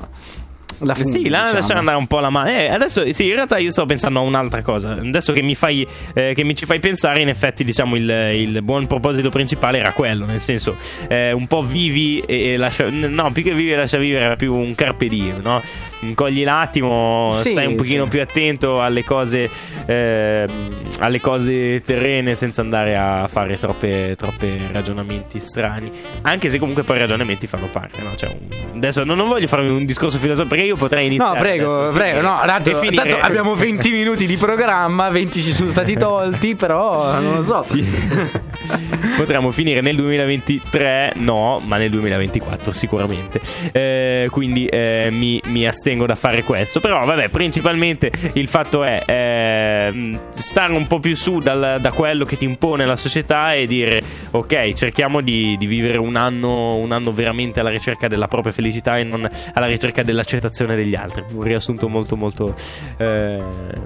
la 0.83 0.93
fune, 0.93 1.05
Sì, 1.05 1.29
là 1.29 1.39
diciamo. 1.39 1.53
lasciare 1.53 1.79
andare 1.79 1.97
un 1.97 2.07
po' 2.07 2.19
la 2.19 2.29
mano. 2.29 2.49
Eh, 2.49 2.67
adesso 2.69 3.11
sì, 3.13 3.27
in 3.27 3.35
realtà 3.35 3.57
io 3.57 3.71
sto 3.71 3.85
pensando 3.85 4.19
a 4.19 4.23
un'altra 4.23 4.61
cosa. 4.61 4.91
Adesso 4.91 5.33
che 5.33 5.41
mi 5.41 5.55
fai 5.55 5.85
eh, 6.13 6.33
che 6.35 6.43
mi 6.43 6.55
ci 6.55 6.65
fai 6.65 6.79
pensare, 6.79 7.21
in 7.21 7.29
effetti, 7.29 7.63
diciamo, 7.63 7.95
il, 7.95 8.09
il 8.35 8.61
buon 8.61 8.87
proposito 8.87 9.29
principale 9.29 9.79
era 9.79 9.91
quello. 9.91 10.25
Nel 10.25 10.41
senso, 10.41 10.75
eh, 11.07 11.31
un 11.31 11.47
po' 11.47 11.61
vivi 11.61 12.19
e, 12.25 12.53
e 12.53 12.57
lascia. 12.57 12.89
No, 12.89 13.31
più 13.31 13.43
che 13.43 13.53
vivi 13.53 13.71
e 13.71 13.75
lascia 13.75 13.97
vivere, 13.97 14.25
era 14.25 14.35
più 14.35 14.55
un 14.55 14.73
carpe 14.75 15.07
diem, 15.07 15.39
no? 15.41 15.61
Cogli 16.15 16.43
l'attimo, 16.43 17.29
Sì, 17.31 17.51
stai 17.51 17.67
un 17.67 17.75
pochino 17.75 18.03
sì. 18.05 18.09
più 18.09 18.21
attento 18.21 18.81
alle 18.81 19.03
cose, 19.03 19.47
eh, 19.85 20.47
alle 20.99 21.19
cose 21.21 21.81
terrene 21.81 22.33
senza 22.35 22.61
andare 22.61 22.97
a 22.97 23.27
fare 23.27 23.55
troppe, 23.57 24.15
troppe 24.17 24.57
ragionamenti 24.71 25.39
strani. 25.39 25.91
Anche 26.23 26.49
se 26.49 26.57
comunque 26.57 26.81
poi 26.83 26.95
i 26.97 26.99
ragionamenti 26.99 27.45
fanno 27.45 27.67
parte, 27.67 28.01
no? 28.01 28.15
Cioè, 28.15 28.29
un- 28.29 28.75
adesso 28.77 29.03
non, 29.03 29.17
non 29.17 29.27
voglio 29.27 29.47
farmi 29.47 29.69
un 29.69 29.85
discorso 29.85 30.17
filosofico 30.17 30.55
perché 30.55 30.65
io 30.69 30.70
potrei 30.75 31.05
No, 31.07 31.13
iniziare. 31.13 31.39
prego, 31.39 31.73
adesso, 31.73 31.97
prego. 31.97 32.21
No, 32.21 32.39
tanto, 32.45 32.79
tanto 32.93 33.17
abbiamo 33.21 33.55
20 33.55 33.89
minuti 33.91 34.25
di 34.25 34.37
programma, 34.37 35.09
20 35.09 35.41
ci 35.41 35.53
sono 35.53 35.69
stati 35.69 35.95
tolti, 35.95 36.55
però 36.55 37.19
non 37.19 37.35
lo 37.35 37.43
so. 37.43 37.65
Potremmo 39.17 39.51
finire 39.51 39.81
nel 39.81 39.95
2023, 39.95 41.13
no, 41.17 41.61
ma 41.65 41.77
nel 41.77 41.89
2024 41.89 42.71
sicuramente. 42.71 43.41
Eh, 43.71 44.27
quindi 44.31 44.65
eh, 44.67 45.09
mi, 45.11 45.41
mi 45.47 45.67
astengo 45.67 46.05
da 46.05 46.15
fare 46.15 46.43
questo. 46.43 46.79
Però, 46.79 47.03
vabbè, 47.05 47.29
principalmente 47.29 48.11
il 48.33 48.47
fatto 48.47 48.83
è 48.83 49.03
eh, 49.05 50.13
stare 50.29 50.73
un 50.73 50.87
po' 50.87 50.99
più 50.99 51.15
su 51.15 51.39
dal- 51.39 51.77
da 51.79 51.91
quello 51.91 52.23
che 52.25 52.37
ti 52.37 52.45
impone 52.45 52.85
la 52.85 52.95
società 52.95 53.53
e 53.53 53.67
dire: 53.67 54.01
Ok, 54.31 54.73
cerchiamo 54.73 55.21
di, 55.21 55.55
di 55.57 55.65
vivere 55.65 55.97
un 55.97 56.15
anno, 56.15 56.75
un 56.75 56.91
anno 56.91 57.11
veramente 57.11 57.59
alla 57.59 57.69
ricerca 57.69 58.07
della 58.07 58.27
propria 58.27 58.53
felicità 58.53 58.97
e 58.97 59.03
non 59.03 59.27
alla 59.53 59.65
ricerca 59.65 60.03
dell'accettazione 60.03 60.60
degli 60.67 60.95
altri. 60.95 61.23
Un 61.33 61.43
riassunto 61.43 61.87
molto, 61.87 62.15
molto, 62.15 62.53
eh, 62.97 63.39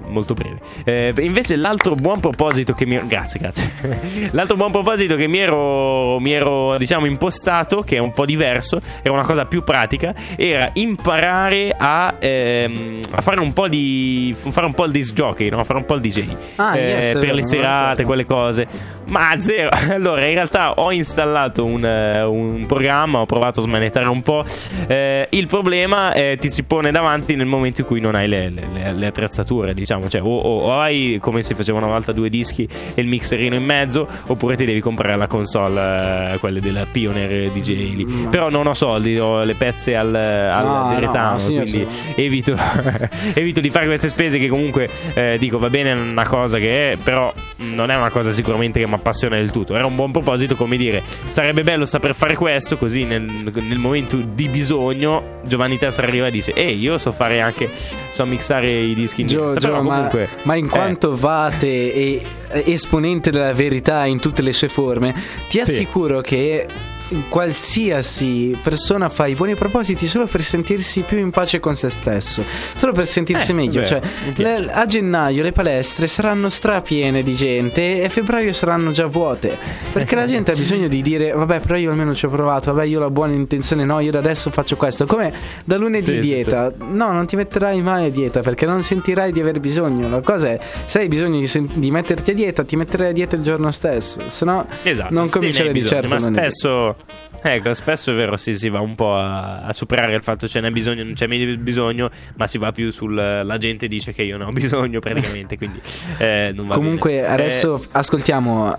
molto 0.07 0.33
breve. 0.33 0.59
Eh, 0.83 1.13
invece, 1.19 1.55
l'altro 1.55 1.95
buon 1.95 2.19
proposito 2.19 2.73
che 2.73 2.85
mi. 2.85 2.99
Grazie, 3.05 3.39
grazie. 3.39 3.71
L'altro 4.31 4.55
buon 4.55 4.71
proposito 4.71 5.15
che 5.15 5.27
mi 5.27 5.39
ero, 5.39 6.19
mi 6.19 6.31
ero, 6.31 6.77
diciamo, 6.77 7.05
impostato, 7.05 7.81
che 7.81 7.95
è 7.97 7.99
un 7.99 8.11
po' 8.11 8.25
diverso, 8.25 8.81
era 9.01 9.13
una 9.13 9.23
cosa 9.23 9.45
più 9.45 9.63
pratica, 9.63 10.13
era 10.35 10.69
imparare 10.73 11.75
a, 11.77 12.15
ehm, 12.19 12.99
a 13.11 13.21
fare 13.21 13.39
un 13.39 13.53
po' 13.53 13.67
di. 13.67 14.35
fare 14.37 14.65
un 14.65 14.73
po' 14.73 14.85
il 14.85 14.91
disc 14.91 15.13
jockey, 15.13 15.49
no? 15.49 15.59
A 15.59 15.63
fare 15.63 15.79
un 15.79 15.85
po' 15.85 15.95
il 15.95 16.01
DJ. 16.01 16.25
Ah, 16.55 16.77
Eh, 16.77 16.81
yes, 16.89 17.05
è 17.07 17.11
per 17.13 17.21
vero, 17.21 17.35
le 17.35 17.43
serate, 17.43 18.03
quelle 18.03 18.25
cose. 18.25 18.67
Ma 19.05 19.35
zero. 19.39 19.69
Allora, 19.95 20.25
in 20.25 20.33
realtà 20.33 20.73
ho 20.73 20.91
installato 20.91 21.63
un, 21.63 21.85
eh, 21.85 22.23
un 22.23 22.65
programma, 22.67 23.19
ho 23.19 23.25
provato 23.25 23.59
a 23.59 23.63
smanettare 23.63 24.07
un 24.07 24.21
po'. 24.21 24.43
Eh, 24.87 25.27
il 25.29 25.47
problema 25.47 26.11
eh, 26.13 26.37
ti 26.39 26.49
si 26.49 26.63
pone 26.67 26.91
davanti 26.91 27.35
nel 27.35 27.45
momento 27.45 27.81
in 27.81 27.87
cui 27.87 27.99
non 27.99 28.15
hai 28.15 28.27
le, 28.27 28.49
le- 28.49 28.93
le- 28.93 29.05
attrezzature, 29.07 29.73
diciamo. 29.73 30.07
Cioè, 30.09 30.21
o, 30.21 30.37
o- 30.37 30.79
hai 30.79 31.17
come 31.21 31.43
si 31.43 31.53
faceva 31.53 31.77
una 31.77 31.87
volta 31.87 32.11
due 32.11 32.29
dischi 32.29 32.67
e 32.93 33.01
il 33.01 33.07
mixerino 33.07 33.55
in 33.55 33.63
mezzo, 33.63 34.07
oppure 34.27 34.55
ti 34.55 34.65
devi 34.65 34.79
comprare 34.79 35.15
la 35.15 35.27
console, 35.27 36.33
eh, 36.33 36.37
quelle 36.39 36.59
della 36.59 36.85
Pioneer 36.91 37.51
DJ 37.51 37.95
lì. 37.95 38.05
Ma- 38.05 38.29
Però 38.29 38.49
non 38.49 38.67
ho 38.67 38.73
soldi, 38.73 39.17
ho 39.19 39.43
le 39.43 39.53
pezze 39.55 39.95
al, 39.95 40.13
al 40.13 40.65
No, 40.65 40.93
direttano, 40.93 41.31
no, 41.31 41.37
signor 41.37 41.63
quindi 41.69 41.87
evito, 42.15 42.55
evito 43.33 43.59
di 43.61 43.69
fare 43.69 43.85
queste 43.85 44.07
spese 44.09 44.37
che 44.39 44.47
comunque 44.47 44.89
eh, 45.13 45.37
dico 45.39 45.57
va 45.57 45.69
bene 45.69 45.91
è 45.91 45.93
una 45.95 46.25
cosa 46.27 46.57
che 46.57 46.93
è 46.93 46.97
però 47.01 47.33
non 47.57 47.89
è 47.89 47.95
una 47.95 48.09
cosa 48.09 48.31
sicuramente 48.31 48.79
che 48.79 48.87
mi 48.87 48.93
appassiona 48.93 49.35
del 49.37 49.51
tutto. 49.51 49.75
Era 49.75 49.85
un 49.85 49.95
buon 49.95 50.11
proposito 50.11 50.55
come 50.55 50.77
dire 50.77 51.03
sarebbe 51.25 51.63
bello 51.63 51.85
saper 51.85 52.13
fare 52.15 52.35
questo 52.35 52.77
così 52.77 53.03
nel, 53.03 53.21
nel 53.21 53.77
momento 53.77 54.17
di 54.17 54.49
bisogno 54.49 55.39
Giovanni 55.43 55.77
Tessa 55.77 56.01
arriva 56.01 56.27
e 56.27 56.31
dice 56.31 56.53
ehi 56.53 56.77
io 56.79 56.97
so 56.97 57.11
fare 57.11 57.39
anche 57.41 57.69
so 58.09 58.25
mixare 58.25 58.69
i 58.69 58.93
dischi 58.93 59.21
in 59.21 59.27
Gio, 59.27 59.53
Gio, 59.55 59.81
ma, 59.81 60.09
ma 60.43 60.55
in 60.55 60.65
eh, 60.65 60.69
quanto 60.69 61.15
vate 61.15 61.93
e 61.93 62.21
eh, 62.49 62.63
esponente 62.71 63.31
della 63.31 63.53
verità 63.53 64.05
in 64.05 64.19
tutte 64.19 64.41
le 64.41 64.53
sue 64.53 64.67
forme, 64.69 65.13
ti 65.49 65.61
Sì. 65.63 65.71
assicuro 65.71 66.21
che 66.21 66.67
qualsiasi 67.29 68.57
persona 68.61 69.09
fa 69.09 69.27
i 69.27 69.35
buoni 69.35 69.55
propositi 69.55 70.07
solo 70.07 70.25
per 70.25 70.41
sentirsi 70.41 71.01
più 71.01 71.17
in 71.17 71.29
pace 71.31 71.59
con 71.59 71.75
se 71.75 71.89
stesso, 71.89 72.43
solo 72.75 72.91
per 72.91 73.05
sentirsi 73.07 73.51
Eh, 73.51 73.53
meglio. 73.53 73.81
vero, 73.81 73.85
Cioè, 73.85 74.01
le- 74.35 74.71
a 74.71 74.85
gennaio 74.85 75.43
le 75.43 75.51
palestre 75.51 76.07
saranno 76.07 76.49
strapiene 76.49 77.21
di 77.23 77.33
gente 77.33 77.99
e 78.01 78.05
a 78.05 78.09
febbraio 78.09 78.51
saranno 78.53 78.91
già 78.91 79.05
vuote. 79.05 79.57
Perché 79.91 80.15
la 80.15 80.25
gente 80.27 80.51
ha 80.51 80.55
bisogno 80.55 80.87
di 80.87 81.01
dire: 81.01 81.31
Vabbè, 81.31 81.59
però 81.59 81.75
io 81.75 81.91
almeno 81.91 82.13
ci 82.15 82.25
ho 82.25 82.29
provato, 82.29 82.73
vabbè, 82.73 82.85
io 82.87 82.99
ho 82.99 83.03
la 83.03 83.09
buona 83.09 83.33
intenzione, 83.33 83.85
no, 83.85 83.99
io 83.99 84.11
da 84.11 84.19
adesso 84.19 84.49
faccio 84.49 84.75
questo. 84.75 85.05
Come 85.05 85.33
da 85.63 85.77
lunedì 85.77 86.03
Sì, 86.05 86.13
sì, 86.13 86.19
dieta. 86.19 86.71
No, 86.89 87.11
non 87.11 87.25
ti 87.25 87.35
metterai 87.35 87.81
mai 87.81 88.05
a 88.07 88.09
dieta 88.09 88.41
perché 88.41 88.65
non 88.65 88.83
sentirai 88.83 89.31
di 89.31 89.39
aver 89.39 89.59
bisogno. 89.59 90.09
La 90.09 90.21
cosa 90.21 90.49
è, 90.49 90.59
se 90.85 90.99
hai 90.99 91.07
bisogno 91.07 91.39
di, 91.39 91.47
sen- 91.47 91.69
di 91.73 91.91
metterti 91.91 92.31
a 92.31 92.33
dieta, 92.33 92.63
ti 92.63 92.75
metterai 92.75 93.09
a 93.09 93.13
dieta 93.13 93.35
il 93.35 93.41
giorno 93.43 93.71
stesso. 93.71 94.21
Se 94.27 94.45
no, 94.45 94.65
Esatto, 94.83 95.13
non 95.13 95.27
hai 95.31 95.71
di 95.73 95.83
certo. 95.83 96.07
Ma 96.07 96.15
lunedì. 96.19 96.94
Spesso, 96.97 97.47
ecco, 97.53 97.73
spesso 97.73 98.11
è 98.11 98.15
vero, 98.15 98.37
sì, 98.37 98.53
si 98.53 98.69
va 98.69 98.79
un 98.79 98.95
po' 98.95 99.15
a, 99.15 99.61
a 99.61 99.73
superare 99.73 100.15
il 100.15 100.23
fatto 100.23 100.45
che 100.45 100.51
ce 100.51 100.61
n'è 100.61 100.71
bisogno, 100.71 101.03
non 101.03 101.13
c'è 101.13 101.27
meglio 101.27 101.55
bisogno, 101.57 102.09
ma 102.35 102.47
si 102.47 102.57
va 102.57 102.71
più 102.71 102.89
sul. 102.91 103.13
La 103.13 103.57
gente 103.57 103.87
dice 103.87 104.13
che 104.13 104.23
io 104.23 104.37
ne 104.37 104.45
ho 104.45 104.49
bisogno 104.53 104.99
praticamente, 104.99 105.57
quindi 105.57 105.79
eh, 106.17 106.51
non 106.55 106.67
va 106.67 106.75
Comunque, 106.75 107.11
bene. 107.21 107.27
adesso 107.27 107.83
ascoltiamo 107.91 108.77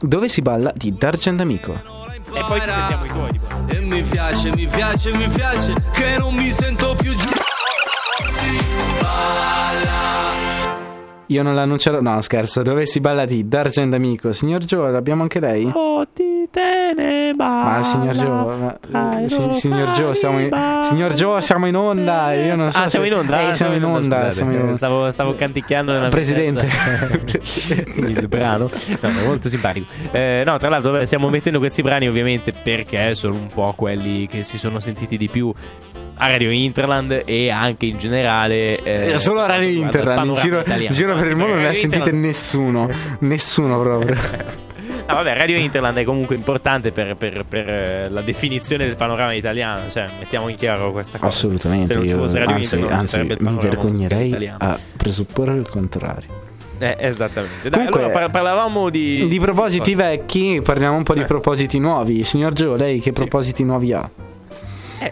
Dove 0.00 0.28
si 0.28 0.42
balla 0.42 0.72
di 0.74 0.94
Dargen 0.96 1.36
D'Amico. 1.36 1.72
Eh, 1.74 2.38
e 2.38 2.44
poi 2.46 2.60
ci 2.60 2.70
sentiamo 2.72 3.04
i 3.04 3.08
tuoi. 3.08 3.40
E 3.68 3.78
mi 3.80 4.02
piace, 4.02 4.52
mi 4.54 4.66
piace, 4.66 5.14
mi 5.14 5.28
piace 5.28 5.74
che 5.92 6.16
non 6.18 6.34
mi 6.34 6.50
sento 6.50 6.94
più 6.96 7.14
giù. 7.14 7.28
Io 11.26 11.42
non 11.42 11.54
l'annuncerò. 11.54 12.00
No, 12.00 12.20
scherzo. 12.20 12.62
Dove 12.62 12.84
si 12.84 13.00
balla 13.00 13.24
di 13.24 13.46
Dargen 13.48 13.90
D'Amico. 13.90 14.32
Signor 14.32 14.64
Joe, 14.64 14.94
abbiamo 14.96 15.22
anche 15.22 15.40
lei? 15.40 15.70
Oh, 15.72 16.04
ti 16.12 16.31
te 16.52 16.92
ne 16.94 17.32
Ma 17.34 17.80
signor 17.82 18.14
Joe, 18.14 18.56
ma- 18.90 19.20
eh, 19.22 19.28
si- 19.28 19.48
signor 19.52 19.90
Joe, 19.92 20.14
siamo 20.14 20.38
in, 20.38 20.50
signor 20.82 21.14
Joe, 21.14 21.40
siamo 21.40 21.66
in 21.66 21.74
onda. 21.74 22.32
Io 22.34 22.54
non 22.54 22.70
so 22.70 22.78
ah, 22.78 22.82
se- 22.84 22.90
siamo 22.90 23.06
in 23.06 23.14
onda? 23.14 23.40
Eh, 23.40 23.44
Ah, 23.48 23.54
siamo 23.54 23.74
in 23.74 23.84
onda. 23.84 24.00
scusate. 24.00 24.30
siamo 24.30 24.52
in 24.52 24.60
onda. 24.60 24.76
Stavo, 24.76 25.10
stavo 25.10 25.34
canticchiando 25.34 25.92
nella 25.92 26.08
Presidente. 26.10 26.68
il 27.96 28.28
brano 28.28 28.68
no, 29.00 29.10
no, 29.10 29.24
molto 29.24 29.48
simpatico 29.48 29.86
Eh, 30.12 30.42
no 30.44 30.58
tra 30.58 30.68
l'altro 30.68 31.04
stiamo 31.04 31.28
mettendo 31.30 31.58
questi 31.58 31.82
brani 31.82 32.06
ovviamente 32.08 32.52
perché 32.52 33.14
sono 33.14 33.34
un 33.34 33.46
po' 33.48 33.72
quelli 33.76 34.26
che 34.26 34.42
si 34.42 34.58
sono 34.58 34.78
sentiti 34.80 35.16
di 35.16 35.28
più 35.28 35.52
a 36.16 36.26
Radio 36.28 36.50
Interland 36.50 37.22
e 37.24 37.50
anche 37.50 37.86
in 37.86 37.96
generale 37.98 38.74
eh, 38.82 39.12
Eh, 39.12 39.18
Solo 39.18 39.40
a 39.40 39.46
Radio 39.46 39.68
Interland, 39.68 40.28
in 40.28 40.34
giro, 40.34 40.62
in 40.66 40.88
giro 40.92 41.14
per 41.16 41.26
il 41.28 41.36
mondo 41.36 41.54
non 41.54 41.62
ne 41.62 41.68
ha 41.68 41.72
Radio 41.72 41.80
sentite 41.80 42.12
nessuno. 42.12 42.88
Nessuno 43.20 43.80
proprio. 43.80 44.14
No, 45.06 45.14
vabbè, 45.14 45.36
Radio 45.36 45.58
Interland 45.58 45.96
è 45.98 46.04
comunque 46.04 46.34
importante 46.36 46.92
per, 46.92 47.16
per- 47.16 47.44
per, 47.48 47.68
eh, 47.68 48.08
la 48.08 48.20
definizione 48.22 48.86
del 48.86 48.96
panorama 48.96 49.34
italiano. 49.34 49.88
Cioè, 49.90 50.08
mettiamo 50.18 50.48
in 50.48 50.56
chiaro 50.56 50.92
questa 50.92 51.18
cosa. 51.18 51.36
Assolutamente. 51.36 51.92
Se 51.92 51.98
non 51.98 52.08
ci 52.08 52.14
fosse 52.14 52.38
Radio 52.38 52.54
anzi, 52.56 52.74
Interland, 52.74 53.00
anzi 53.00 53.12
sarebbe 53.12 53.34
il 53.34 53.42
mi 53.42 53.56
vergognerei 53.58 54.52
a 54.58 54.78
presupporre 54.96 55.54
il 55.54 55.68
contrario. 55.68 56.40
Eh, 56.78 56.96
esattamente. 56.98 57.68
Dai, 57.68 57.78
Comunque, 57.86 58.00
allora 58.04 58.12
par- 58.18 58.30
parlavamo 58.30 58.90
di... 58.90 59.28
Di 59.28 59.38
propositi 59.38 59.90
sì, 59.90 59.94
vecchi, 59.96 60.60
parliamo 60.64 60.96
un 60.96 61.02
po' 61.04 61.14
di 61.14 61.20
Eh. 61.20 61.26
propositi 61.26 61.78
nuovi. 61.78 62.24
Signor 62.24 62.52
Gio, 62.54 62.74
lei 62.74 62.98
che 62.98 63.12
propositi 63.12 63.62
nuovi 63.62 63.92
ha? 63.92 64.10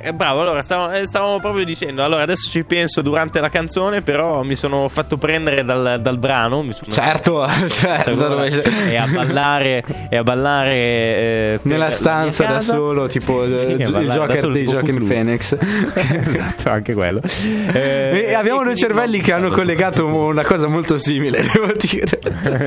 Eh, 0.01 0.13
bravo, 0.13 0.41
allora 0.41 0.63
stavamo, 0.63 0.93
eh, 0.95 1.07
stavamo 1.07 1.41
proprio 1.41 1.65
dicendo. 1.65 2.05
Allora, 2.05 2.23
adesso 2.23 2.51
ci 2.51 2.65
penso 2.65 3.03
durante 3.03 3.41
la 3.41 3.49
canzone, 3.49 4.03
però 4.03 4.43
mi 4.43 4.55
sono 4.55 4.89
fatto 4.89 5.17
prendere 5.17 5.65
dal, 5.65 5.99
dal 6.01 6.19
brano. 6.19 6.63
Mi 6.63 6.73
sono 6.73 6.91
Certo, 6.91 7.47
certo. 7.69 8.17
Cioè, 8.17 8.29
dove- 8.29 8.63
e 8.91 8.97
a 8.97 9.07
ballare, 9.07 9.85
e 10.09 10.17
a 10.17 10.23
ballare 10.23 10.73
eh, 10.73 11.59
Nella 11.63 11.85
la 11.85 11.91
stanza 11.91 12.45
da 12.45 12.61
solo, 12.61 13.09
tipo 13.09 13.45
Sì, 13.47 13.53
eh, 13.55 13.73
il 13.73 13.91
da 13.91 14.01
Joker 14.01 14.39
solo, 14.39 14.53
dei 14.53 14.65
Joaquin. 14.65 15.07
Phoenix. 15.07 15.57
esatto, 15.95 16.71
anche 16.71 16.95
quello. 16.95 17.21
Eh, 17.73 18.27
E 18.29 18.35
abbiamo 18.35 18.63
due 18.63 18.77
cervelli 18.77 19.21
che 19.21 19.33
hanno 19.33 19.49
collegato 19.51 20.07
una 20.07 20.45
cosa 20.45 20.67
molto 20.69 20.97
simile, 20.99 21.41
devo 21.53 21.73
dire. 21.79 22.19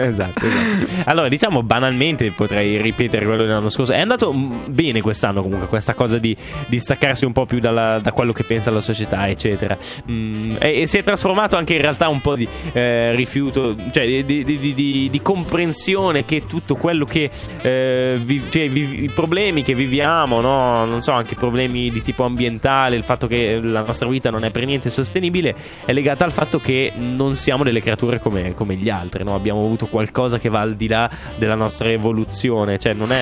esatto, 0.08 0.46
esatto. 0.46 1.02
Allora, 1.06 1.28
diciamo 1.28 1.64
banalmente, 1.64 2.32
potrei 2.32 2.82
ripetere 2.82 3.26
quello 3.26 3.44
dell'anno 3.44 3.70
scorso. 3.70 3.92
È 3.94 4.00
andato 4.00 4.34
mm, 4.34 4.64
bene 4.68 5.02
quest'anno 5.02 5.42
comunque 5.42 5.68
questa 5.68 5.94
cosa 5.94 6.18
di, 6.18 6.36
di 6.68 6.80
staccarsi 7.14 7.26
un 7.26 7.32
po' 7.32 7.46
più 7.46 7.60
dalla- 7.60 8.00
da 8.00 8.12
quello 8.12 8.34
che 8.34 8.44
pensa 8.44 8.72
la 8.72 8.82
società, 8.82 9.28
eccetera. 9.28 9.78
Mm, 10.10 10.56
e, 10.60 10.82
e 10.82 10.88
si 10.88 10.98
è 10.98 11.04
trasformato 11.04 11.56
anche 11.56 11.74
in 11.76 11.82
realtà 11.82 12.10
un 12.10 12.20
po' 12.22 12.36
di 12.36 12.48
eh, 12.74 13.16
rifiuto, 13.16 13.76
cioè 13.92 14.06
di, 14.24 14.44
di- 14.44 14.74
di- 14.74 15.10
di- 15.10 15.22
comprensione 15.22 16.26
che 16.26 16.46
tutto 16.46 16.76
quello 16.76 17.06
che 17.06 17.30
eh, 17.62 18.20
vi- 18.22 18.44
cioè, 18.50 18.70
vi- 18.70 19.04
i 19.04 19.10
problemi 19.10 19.62
che 19.62 19.74
viviamo, 19.74 20.42
no? 20.42 20.86
non 20.86 21.02
so, 21.02 21.12
anche 21.12 21.36
problemi 21.36 21.90
di 21.90 22.02
tipo 22.02 22.24
ambientale, 22.24 22.96
il 22.96 23.04
fatto 23.04 23.28
che 23.28 23.60
la 23.62 23.82
nostra 23.86 24.08
vita 24.08 24.30
non 24.30 24.44
è 24.44 24.52
per 24.52 24.66
niente 24.66 24.90
sostenibile, 24.90 25.56
è 25.86 25.94
legata 25.94 26.26
al 26.26 26.32
fatto 26.32 26.60
che 26.60 26.92
non 26.96 27.36
siamo 27.36 27.64
delle 27.64 27.82
creature 27.82 28.20
come, 28.20 28.54
come 28.54 28.76
gli 28.76 28.90
altri, 28.90 29.24
no? 29.24 29.36
abbiamo 29.36 29.64
avuto 29.64 29.88
qualcosa 29.88 30.40
che 30.40 30.50
va 30.50 30.62
al 30.62 30.76
di 30.76 30.88
là 30.88 31.10
della 31.38 31.56
nostra 31.56 31.90
evoluzione, 31.90 32.78
cioè 32.80 32.94
non 32.94 33.12
è 33.12 33.16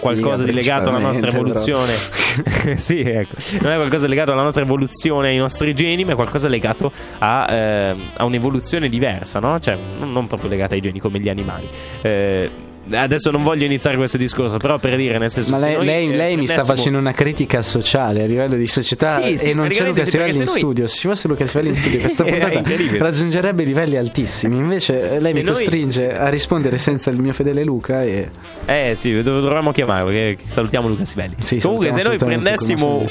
qualcosa 0.00 0.44
di 0.44 0.52
legato 0.52 0.88
alla 0.90 0.98
nostra 0.98 1.30
evoluzione. 1.30 1.92
sì, 2.76 3.00
ecco, 3.28 3.62
non 3.62 3.72
è 3.72 3.76
qualcosa 3.76 4.06
legato 4.06 4.32
alla 4.32 4.42
nostra 4.42 4.62
evoluzione, 4.62 5.28
ai 5.28 5.36
nostri 5.36 5.74
geni, 5.74 6.04
ma 6.04 6.12
è 6.12 6.14
qualcosa 6.14 6.48
legato 6.48 6.92
a, 7.18 7.52
eh, 7.52 7.96
a 8.16 8.24
un'evoluzione 8.24 8.88
diversa, 8.88 9.38
no? 9.38 9.58
Cioè, 9.58 9.76
non, 9.98 10.26
proprio 10.26 10.48
legata 10.48 10.74
ai 10.74 10.80
geni 10.80 11.00
come 11.00 11.18
gli 11.18 11.28
animali. 11.28 11.68
Eh, 12.02 12.50
Adesso 12.88 13.30
non 13.30 13.42
voglio 13.42 13.64
iniziare 13.64 13.96
questo 13.96 14.16
discorso, 14.16 14.58
però 14.58 14.78
per 14.78 14.96
dire, 14.96 15.18
nel 15.18 15.30
senso 15.30 15.50
Ma 15.50 15.58
se 15.58 15.66
lei, 15.66 15.76
noi, 15.76 15.84
lei- 15.86 16.14
lei 16.16 16.36
mi 16.36 16.46
sta 16.46 16.62
facendo 16.64 16.98
una 16.98 17.12
critica 17.12 17.60
sociale 17.62 18.22
a 18.22 18.26
livello 18.26 18.54
di 18.54 18.66
società 18.66 19.20
Sì, 19.22 19.36
sì, 19.38 19.50
e 19.50 19.54
non 19.54 19.68
c'è 19.68 19.84
Luca 19.86 20.04
Sivelli 20.04 20.28
in 20.30 20.34
se 20.34 20.44
noi- 20.44 20.56
studio. 20.58 20.86
Se 20.86 20.96
ci 20.98 21.08
fosse 21.08 21.28
Luca 21.28 21.44
Sivelli 21.44 21.68
in 21.70 21.76
studio, 21.76 22.00
questa 22.00 22.22
puntata 22.24 22.62
raggiungerebbe 22.98 23.64
livelli 23.64 23.96
altissimi. 23.96 24.56
Invece 24.56 25.14
eh, 25.14 25.20
lei 25.20 25.32
Se 25.32 25.38
mi 25.38 25.44
noi- 25.44 25.54
costringe 25.54 26.16
a 26.16 26.28
rispondere 26.28 26.78
senza 26.78 27.10
il 27.10 27.18
mio 27.18 27.32
fedele 27.32 27.64
Luca. 27.64 28.02
E... 28.04 28.30
Eh 28.66 28.92
sì, 28.94 29.12
dov- 29.22 29.40
dovremmo 29.42 29.72
chiamarlo. 29.72 30.34
Salutiamo 30.44 30.86
Luca 30.88 31.04
Sivelli. 31.04 31.34
Sì, 31.40 31.58
Comunque, 31.60 31.90
se 31.92 32.02
noi 32.02 32.16
prendessimo. 32.16 33.04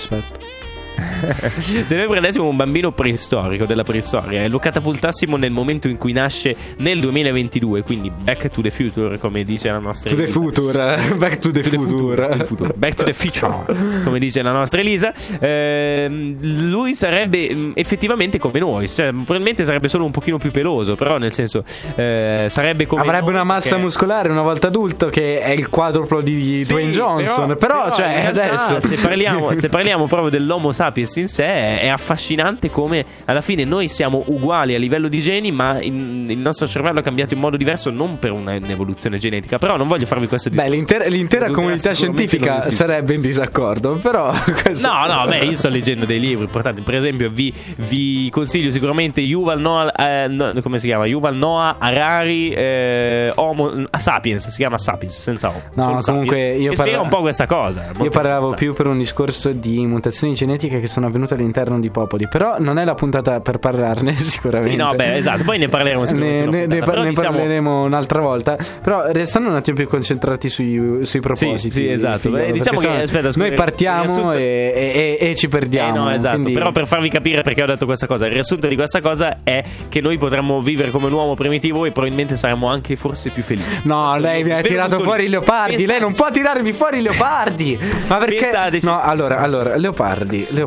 Se 1.57 1.95
noi 1.95 2.07
prendessimo 2.07 2.47
un 2.47 2.55
bambino 2.55 2.91
preistorico 2.91 3.65
della 3.65 3.83
preistoria 3.83 4.43
e 4.43 4.47
lo 4.49 4.59
catapultassimo 4.59 5.37
nel 5.37 5.51
momento 5.51 5.87
in 5.87 5.97
cui 5.97 6.13
nasce 6.13 6.55
nel 6.77 6.99
2022, 6.99 7.81
quindi 7.83 8.09
Back 8.11 8.49
to 8.49 8.61
the 8.61 8.71
Future, 8.71 9.17
come 9.19 9.43
dice 9.43 9.69
la 9.69 9.79
nostra 9.79 10.09
To 10.09 10.15
the 10.15 10.23
Elisa. 10.23 10.39
future, 10.39 10.97
back 11.17 11.39
to 11.39 11.51
the, 11.51 11.61
To 11.61 11.69
the 11.69 11.77
future. 11.77 11.97
future, 11.97 12.27
to 12.29 12.37
the 12.37 12.45
future. 12.45 12.73
Back 12.75 12.93
to 12.95 13.03
the 13.03 13.13
future, 13.13 14.01
come 14.03 14.19
dice 14.19 14.41
la 14.41 14.51
nostra 14.51 14.79
Elisa. 14.79 15.13
Ehm, 15.39 16.37
lui 16.69 16.93
sarebbe 16.93 17.49
mm, 17.53 17.71
effettivamente 17.75 18.37
come 18.39 18.59
noi. 18.59 18.87
Cioè, 18.87 19.09
probabilmente 19.11 19.65
sarebbe 19.65 19.87
solo 19.87 20.05
un 20.05 20.11
pochino 20.11 20.37
più 20.37 20.51
peloso, 20.51 20.95
però 20.95 21.17
nel 21.17 21.31
senso 21.33 21.63
eh, 21.95 22.45
sarebbe 22.49 22.85
come 22.85 23.01
Avrebbe 23.01 23.25
noi 23.25 23.33
una 23.33 23.43
massa 23.43 23.69
perché- 23.69 23.83
muscolare 23.83 24.29
una 24.29 24.41
volta 24.41 24.67
adulto 24.67 25.09
che 25.09 25.39
è 25.39 25.49
il 25.51 25.69
quadruplo 25.69 26.21
di 26.21 26.63
Sì, 26.63 26.71
Dwayne 26.73 26.91
Johnson. 26.91 27.55
Però, 27.57 27.91
cioè, 27.93 28.07
in 28.07 28.31
realtà, 28.33 28.43
adesso 28.65 28.87
se 28.87 28.95
parliamo, 29.01 29.53
se 29.55 29.69
parliamo 29.69 30.07
proprio 30.07 30.29
dell'Homo 30.29 30.71
sapiens 30.71 30.84
in 31.19 31.27
sé, 31.27 31.43
è, 31.45 31.79
è 31.81 31.87
affascinante 31.87 32.69
come 32.69 33.05
alla 33.25 33.41
fine 33.41 33.63
noi 33.65 33.87
siamo 33.87 34.23
uguali 34.27 34.75
a 34.75 34.77
livello 34.77 35.07
di 35.07 35.19
geni, 35.19 35.51
ma 35.51 35.81
in- 35.81 36.25
il 36.29 36.37
nostro 36.37 36.67
cervello 36.67 36.99
è 36.99 37.03
cambiato 37.03 37.33
in 37.33 37.39
modo 37.39 37.57
diverso, 37.57 37.89
non 37.89 38.19
per 38.19 38.31
un'evoluzione 38.31 39.17
genetica. 39.17 39.57
Però 39.57 39.77
non 39.77 39.87
voglio 39.87 40.05
farvi 40.05 40.27
questo 40.27 40.49
Beh, 40.49 40.55
discorso. 40.55 40.73
l'intera, 40.75 41.03
l'intera 41.05 41.45
Risulterà 41.45 41.53
comunità 41.53 41.93
scientifica 41.93 42.61
sarebbe 42.61 43.13
in 43.13 43.21
disaccordo, 43.21 43.95
però 43.95 44.31
questo- 44.61 44.87
No, 44.87 45.05
no, 45.05 45.27
beh, 45.27 45.37
io 45.45 45.55
sto 45.55 45.69
leggendo 45.69 46.05
dei 46.05 46.19
libri 46.19 46.43
importanti. 46.45 46.81
Per 46.81 46.95
esempio, 46.95 47.29
vi, 47.31 47.53
vi 47.77 48.29
consiglio 48.31 48.69
sicuramente 48.71 49.21
Yuval 49.21 49.59
Noah, 49.59 49.91
eh, 50.23 50.27
no, 50.27 50.53
come 50.61 50.77
si 50.79 50.87
chiama? 50.87 51.05
Yuval 51.05 51.35
Noah 51.35 51.75
Harari, 51.79 52.49
eh, 52.51 53.31
Homo 53.35 53.73
Sapiens. 53.97 54.47
Si 54.49 54.57
chiama 54.57 54.77
Sapiens, 54.77 55.19
senza 55.19 55.49
O. 55.49 55.61
No, 55.73 55.99
comunque 56.03 56.37
Sapiens. 56.37 56.61
io 56.61 56.71
spiega 56.73 56.83
parla- 56.83 57.01
un 57.01 57.09
po' 57.09 57.21
questa 57.21 57.45
cosa. 57.47 57.91
Io 58.01 58.09
parlavo 58.09 58.51
più 58.53 58.73
per 58.73 58.87
un 58.87 58.97
discorso 58.97 59.51
di 59.51 59.85
mutazioni 59.85 60.33
genetiche 60.33 60.74
che 60.79 60.87
sono 60.87 61.07
avvenute 61.07 61.33
all'interno 61.33 61.79
di 61.79 61.89
popoli, 61.89 62.27
però 62.27 62.55
non 62.59 62.77
è 62.79 62.85
la 62.85 62.95
puntata 62.95 63.39
per 63.39 63.57
parlarne 63.59 64.13
sicuramente. 64.15 64.69
Sì, 64.75 64.75
no, 64.75 64.93
beh, 64.95 65.15
esatto. 65.17 65.43
Poi 65.43 65.57
ne 65.57 65.67
parleremo 65.67 66.05
sicuramente. 66.05 66.49
Ne, 66.49 66.65
ne- 66.65 66.79
par- 66.81 66.99
ne 66.99 67.09
diciamo- 67.09 67.37
parleremo 67.37 67.83
un'altra 67.83 68.19
volta. 68.21 68.57
Però 68.81 69.03
restando 69.11 69.49
un 69.49 69.55
attimo 69.55 69.75
più 69.77 69.87
concentrati 69.87 70.49
sui, 70.49 70.99
sui 71.01 71.19
propositi. 71.19 71.69
sì, 71.71 71.89
esatto. 71.89 72.19
Figaro, 72.19 72.45
Beh, 72.45 72.51
diciamo 72.51 72.79
che- 72.79 72.87
aspetta, 73.01 73.31
scusa, 73.31 73.39
noi 73.45 73.53
partiamo 73.55 74.03
riassunto- 74.03 74.37
e, 74.37 75.17
e- 75.19 75.29
e- 75.29 75.35
ci 75.35 75.47
perdiamo. 75.47 75.95
Eh 75.95 75.99
no, 75.99 76.11
esatto. 76.11 76.33
quindi- 76.39 76.53
Però 76.53 76.71
per 76.71 76.87
farvi 76.87 77.09
capire 77.09 77.41
perché 77.41 77.63
ho 77.63 77.65
detto 77.67 77.85
questa 77.85 78.07
cosa, 78.07 78.25
il 78.25 78.33
riassunto 78.33 78.67
di 78.67 78.75
questa 78.75 79.01
cosa 79.01 79.37
è 79.43 79.63
che 79.89 80.01
noi 80.01 80.17
potremmo 80.17 80.61
vivere 80.61 80.89
come 80.91 81.07
un 81.07 81.13
uomo 81.13 81.33
primitivo 81.35 81.85
e 81.85 81.91
probabilmente 81.91 82.35
saremmo 82.35 82.67
anche 82.67 82.95
forse 82.95 83.29
più 83.31 83.43
felici. 83.43 83.81
No, 83.83 84.03
Questo 84.05 84.19
lei 84.21 84.43
mi 84.43 84.51
ha 84.51 84.61
tirato 84.61 84.99
fuori 84.99 85.25
i 85.25 85.29
leopardi. 85.29 85.85
Lei 85.85 85.99
non 85.99 86.13
può 86.13 86.29
tirarmi 86.31 86.71
fuori 86.73 86.97
i 86.99 87.01
leopardi. 87.01 87.77
Ma 88.07 88.17
perché? 88.17 88.39
Pensateci. 88.41 88.85
No, 88.85 89.01
allora, 89.01 89.39
allora, 89.39 89.75
leopardi, 89.75 90.45
leopardi. 90.49 90.64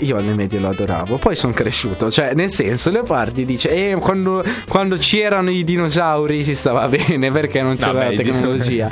Io 0.00 0.16
alle 0.16 0.32
medie 0.34 0.58
lo 0.58 0.68
adoravo. 0.68 1.16
Poi 1.18 1.34
sono 1.36 1.52
cresciuto. 1.52 2.10
Cioè, 2.10 2.34
nel 2.34 2.50
senso, 2.50 2.90
leopardi 2.90 3.44
dice: 3.44 3.70
Eh, 3.70 3.94
quando, 3.96 4.44
quando 4.68 4.96
c'erano 4.96 5.50
i 5.50 5.64
dinosauri 5.64 6.42
si 6.44 6.54
stava 6.54 6.86
bene 6.88 7.30
perché 7.30 7.62
non 7.62 7.76
c'era 7.76 7.92
beh, 7.92 8.16
la 8.16 8.22
tecnologia. 8.22 8.88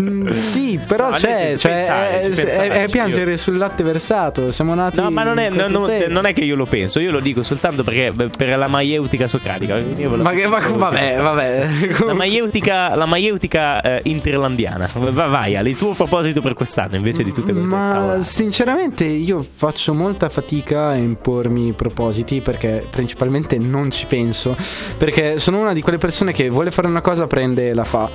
Mm, 0.00 0.28
sì, 0.28 0.78
però 0.86 1.10
No, 1.10 1.16
c'è. 1.16 1.56
cioè, 1.56 1.72
pensateci, 1.72 2.40
è, 2.40 2.44
è- 2.44 2.44
è 2.44 2.44
pensateci, 2.54 2.90
piangere 2.92 3.36
sul 3.36 3.56
latte 3.56 3.82
versato. 3.82 4.50
Siamo 4.50 4.74
nati. 4.74 5.00
No, 5.00 5.10
ma 5.10 5.22
non 5.24 5.38
è, 5.38 5.48
no, 5.50 5.68
no, 5.68 5.86
secolo. 5.86 6.12
non 6.12 6.26
è 6.26 6.32
che 6.32 6.40
io 6.42 6.54
lo 6.56 6.64
penso, 6.66 7.00
io 7.00 7.10
lo 7.10 7.20
dico 7.20 7.42
soltanto 7.42 7.82
perché 7.82 8.12
per 8.36 8.56
la 8.56 8.68
maieutica 8.68 9.26
socratica. 9.26 9.76
Io 9.78 10.10
Ma, 10.16 10.30
che, 10.32 10.46
ma 10.46 10.60
vabbè, 10.60 11.16
vabbè. 11.20 11.68
La 12.04 12.14
maieutica, 12.14 12.94
la 12.94 13.06
maieutica 13.06 13.80
eh, 13.80 14.00
interlandiana. 14.04 14.88
Va- 14.94 15.26
Vai, 15.32 15.56
Ale, 15.56 15.70
il 15.70 15.76
tuo 15.76 15.92
proposito 15.94 16.40
per 16.40 16.52
quest'anno 16.54 16.96
invece 16.96 17.22
di 17.22 17.32
tutte 17.32 17.52
queste 17.52 17.74
Ma 17.74 17.92
cavolate. 17.92 18.22
sinceramente 18.22 19.04
io 19.04 19.44
faccio 19.54 19.81
molta 19.90 20.28
fatica 20.28 20.88
a 20.88 20.94
impormi 20.94 21.72
propositi 21.72 22.40
perché 22.40 22.86
principalmente 22.88 23.58
non 23.58 23.90
ci 23.90 24.06
penso. 24.06 24.56
Perché 24.96 25.38
sono 25.38 25.60
una 25.60 25.72
di 25.72 25.82
quelle 25.82 25.98
persone 25.98 26.32
che 26.32 26.48
vuole 26.48 26.70
fare 26.70 26.86
una 26.86 27.00
cosa, 27.00 27.26
prende 27.26 27.70
e 27.70 27.74
la 27.74 27.84
fa. 27.84 28.08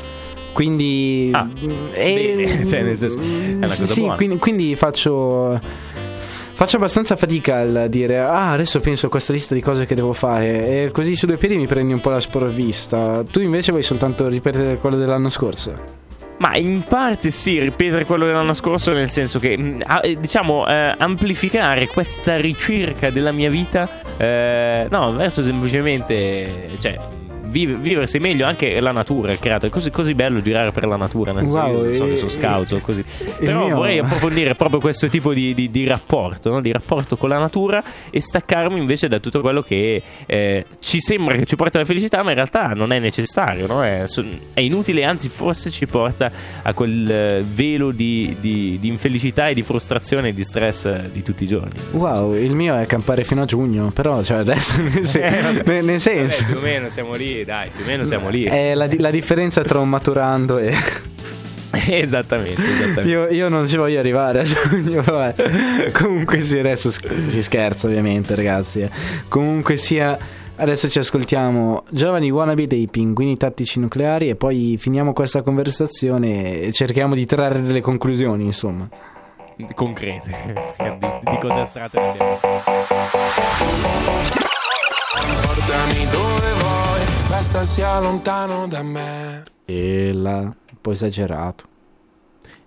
Quindi. 0.53 1.29
Ah, 1.33 1.47
e- 1.91 2.63
cioè, 2.65 2.81
nel 2.81 2.97
senso, 2.97 3.19
è 3.19 3.53
una 3.55 3.67
cosa 3.67 3.85
sì, 3.85 3.99
buona. 3.99 4.15
Quindi, 4.15 4.37
quindi 4.37 4.75
faccio. 4.75 5.59
Faccio 6.53 6.77
abbastanza 6.77 7.15
fatica 7.15 7.59
al 7.59 7.85
dire, 7.87 8.17
ah, 8.17 8.53
adesso 8.53 8.79
penso 8.79 9.05
a 9.05 9.09
questa 9.09 9.31
lista 9.31 9.53
di 9.53 9.61
cose 9.61 9.85
che 9.85 9.93
devo 9.93 10.13
fare. 10.13 10.85
E 10.85 10.91
così 10.91 11.15
su 11.15 11.27
due 11.27 11.37
piedi 11.37 11.55
mi 11.55 11.67
prendi 11.67 11.93
un 11.93 11.99
po' 11.99 12.09
la 12.09 12.19
sprovvista. 12.19 13.23
Tu 13.29 13.41
invece 13.41 13.69
vuoi 13.69 13.83
soltanto 13.83 14.27
ripetere 14.27 14.79
quello 14.79 14.95
dell'anno 14.95 15.29
scorso? 15.29 16.06
Ma 16.39 16.55
in 16.55 16.83
parte 16.83 17.31
sì, 17.31 17.59
ripetere 17.59 18.05
quello 18.05 18.25
dell'anno 18.25 18.53
scorso, 18.53 18.93
nel 18.93 19.09
senso 19.09 19.39
che, 19.39 19.75
ah, 19.83 20.01
eh, 20.03 20.19
diciamo, 20.19 20.67
eh, 20.67 20.93
amplificare 20.97 21.87
questa 21.87 22.37
ricerca 22.37 23.09
della 23.09 23.31
mia 23.31 23.49
vita, 23.49 24.01
eh, 24.17 24.87
no, 24.89 25.13
verso 25.13 25.41
semplicemente, 25.41 26.69
cioè, 26.77 26.99
vive- 27.49 27.75
viversi 27.75 28.19
meglio 28.19 28.45
anche 28.45 28.79
la 28.79 28.91
natura, 28.91 29.31
il 29.31 29.39
creato. 29.39 29.65
È 29.65 29.69
così, 29.69 29.89
così 29.91 30.13
bello 30.13 30.41
girare 30.41 30.71
per 30.71 30.85
la 30.85 30.95
natura, 30.95 31.31
nel 31.31 31.43
senso, 31.43 31.57
Wow, 31.57 31.83
io 31.85 31.93
so 31.93 32.05
e- 32.05 32.09
che 32.11 32.17
sono 32.17 32.29
scout 32.29 32.71
o 32.73 32.79
così. 32.79 32.99
il 32.99 33.05
Però 33.45 33.65
mio- 33.65 33.75
vorrei 33.75 33.99
approfondire 33.99 34.55
proprio 34.55 34.79
questo 34.79 35.07
tipo 35.07 35.33
di, 35.33 35.53
di- 35.53 35.69
di 35.69 35.85
rapporto, 35.85 36.49
no? 36.51 36.61
di 36.61 36.71
rapporto 36.71 37.17
con 37.17 37.29
la 37.29 37.39
natura 37.39 37.83
e 38.09 38.19
staccarmi 38.21 38.79
invece 38.79 39.07
da 39.07 39.19
tutto 39.19 39.41
quello 39.41 39.61
che 39.61 40.01
eh, 40.25 40.65
ci 40.79 40.99
sembra 40.99 41.35
che 41.35 41.45
ci 41.45 41.55
porta 41.55 41.77
alla 41.77 41.85
felicità, 41.85 42.23
ma 42.23 42.29
in 42.29 42.35
realtà 42.35 42.67
non 42.69 42.91
è 42.91 42.99
necessario, 42.99 43.67
no? 43.67 43.83
è, 43.83 44.03
è 44.53 44.59
inutile, 44.61 45.03
anzi 45.03 45.29
forse 45.29 45.69
ci 45.71 45.85
porta 45.85 46.31
a 46.61 46.73
quel 46.73 47.09
eh, 47.09 47.43
velo 47.47 47.91
di, 47.91 48.35
di- 48.39 48.77
infelicità 48.87 49.47
e 49.49 49.53
di 49.53 49.61
frustrazione 49.61 50.29
e 50.29 50.33
di 50.33 50.43
stress 50.43 50.85
eh, 50.85 51.09
di 51.11 51.21
tutti 51.21 51.43
i 51.43 51.47
giorni. 51.47 51.71
Nel 51.91 51.99
senso- 52.01 52.05
Wow, 52.23 52.33
il 52.35 52.51
mio 52.53 52.75
è 52.77 52.85
campare 52.85 53.23
fino 53.23 53.41
a 53.41 53.45
giugno, 53.45 53.91
però 53.93 54.23
cioè 54.23 54.37
adesso 54.37 54.79
nel, 54.81 55.05
sen- 55.05 55.33
Eh, 55.33 55.41
vabbè. 55.41 55.81
nel 55.81 55.99
senso 55.99 56.41
Vabbè, 56.43 56.51
più 56.53 56.61
o 56.61 56.63
meno 56.63 56.89
siamo 56.89 57.13
lì, 57.15 57.36
dai, 57.45 57.69
più 57.69 57.83
o 57.83 57.87
meno 57.87 58.05
siamo 58.05 58.29
lì. 58.29 58.43
è 58.43 58.73
la, 58.73 58.87
di- 58.87 58.99
la 58.99 59.09
differenza 59.11 59.63
tra 59.63 59.79
un 59.79 59.89
maturando 59.89 60.57
e 60.57 60.73
esattamente, 61.89 62.61
esattamente. 62.63 63.03
io, 63.09 63.27
io 63.27 63.49
non 63.49 63.67
ci 63.67 63.77
voglio 63.77 63.99
arrivare 63.99 64.39
a 64.39 64.43
giugno, 64.43 65.01
vabbè. 65.01 65.91
Comunque 65.91 66.41
sì, 66.41 66.59
adesso 66.59 66.89
si 66.91 67.41
scherza 67.41 67.87
ovviamente 67.87 68.35
ragazzi. 68.35 68.81
eh. 68.81 68.89
Comunque 69.27 69.77
sia 69.77 70.17
Adesso 70.59 70.89
ci 70.89 70.97
ascoltiamo 70.97 71.83
Giovani 71.91 72.31
Wannabe 72.31 72.65
dei 72.65 72.87
Pinguini 72.87 73.37
Tattici 73.37 73.79
Nucleari 73.79 74.29
e 74.29 74.35
poi 74.35 74.75
finiamo 74.79 75.13
questa 75.13 75.43
conversazione 75.43 76.61
e 76.61 76.71
cerchiamo 76.71 77.13
di 77.13 77.27
trarre 77.27 77.61
delle 77.61 77.79
conclusioni, 77.79 78.45
insomma. 78.45 78.89
Concrete. 79.75 80.31
di, 80.77 81.37
di 81.39 81.47
astratte 81.47 81.99
ne 81.99 82.09
abbiamo. 82.09 82.39
Portami 85.41 86.07
dove 86.11 86.26
basta 87.37 87.67
sia 87.67 87.99
lontano 87.99 88.67
da 88.67 88.81
me. 88.81 89.43
E 89.65 90.11
là, 90.11 90.39
un 90.39 90.81
po' 90.81 90.91
esagerato. 90.91 91.76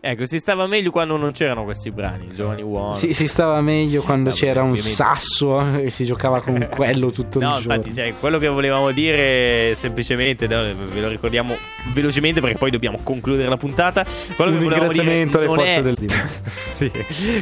Ecco, 0.03 0.25
si 0.25 0.39
stava 0.39 0.67
meglio 0.67 0.91
quando 0.91 1.19
non 1.19 1.33
c'erano 1.33 1.65
questi 1.65 1.91
brani, 1.91 2.25
i 2.31 2.35
giovani 2.35 2.63
uomini. 2.63 2.97
Si, 2.97 3.13
si 3.13 3.29
stava 3.29 3.61
meglio 3.61 4.01
quando 4.01 4.31
Vabbè, 4.31 4.41
c'era 4.41 4.63
un 4.63 4.75
sasso 4.79 5.77
e 5.77 5.91
si 5.91 6.07
giocava 6.07 6.41
con 6.41 6.69
quello 6.73 7.11
tutto 7.11 7.39
No, 7.39 7.57
il 7.57 7.63
giorno. 7.63 7.75
infatti, 7.75 7.95
cioè, 7.95 8.15
quello 8.19 8.39
che 8.39 8.49
volevamo 8.49 8.93
dire 8.93 9.75
semplicemente, 9.75 10.47
no, 10.47 10.63
ve 10.63 11.01
lo 11.03 11.09
ricordiamo 11.09 11.55
velocemente 11.93 12.41
perché 12.41 12.57
poi 12.57 12.71
dobbiamo 12.71 12.99
concludere 13.03 13.51
la 13.51 13.59
puntata. 13.59 14.07
Quello 14.37 14.53
un 14.53 14.57
che 14.59 14.69
ringraziamento 14.69 15.37
alle 15.37 15.47
forze 15.49 15.75
è- 15.75 15.83
del 15.83 15.97
sì. 16.71 16.91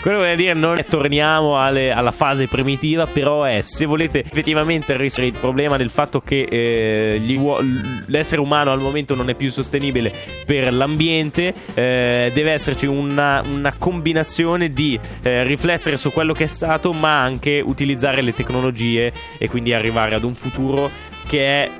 Quello 0.01 0.19
che 0.19 0.25
voglio 0.25 0.35
dire 0.37 0.55
non 0.55 0.79
è 0.79 0.85
torniamo 0.85 1.61
alle- 1.61 1.93
alla 1.93 2.11
fase 2.11 2.49
primitiva, 2.49 3.07
però 3.07 3.45
è 3.45 3.61
se 3.61 3.87
volete 3.87 4.25
effettivamente 4.25 4.97
risolvere 4.97 5.33
il 5.37 5.41
problema 5.41 5.77
del 5.77 5.91
fatto 5.91 6.21
che 6.21 6.43
eh, 6.51 7.37
uo- 7.39 7.61
l'essere 8.07 8.41
umano 8.41 8.73
al 8.73 8.81
momento 8.81 9.15
non 9.15 9.29
è 9.29 9.35
più 9.35 9.49
sostenibile 9.49 10.13
per 10.45 10.73
l'ambiente, 10.73 11.55
eh, 11.75 12.31
deve 12.35 12.47
esserci 12.53 12.87
una, 12.87 13.43
una 13.47 13.75
combinazione 13.77 14.71
di 14.71 14.99
eh, 15.23 15.43
riflettere 15.45 15.97
su 15.97 16.11
quello 16.11 16.33
che 16.33 16.45
è 16.45 16.49
stato, 16.49 16.93
ma 16.93 17.23
anche 17.23 17.63
utilizzare 17.65 18.23
le 18.23 18.35
tecnologie 18.35 19.13
e 19.39 19.49
quindi 19.49 19.73
arrivare 19.73 20.15
ad 20.15 20.25
un 20.25 20.35
futuro 20.35 20.91
che 21.27 21.65
è, 21.65 21.71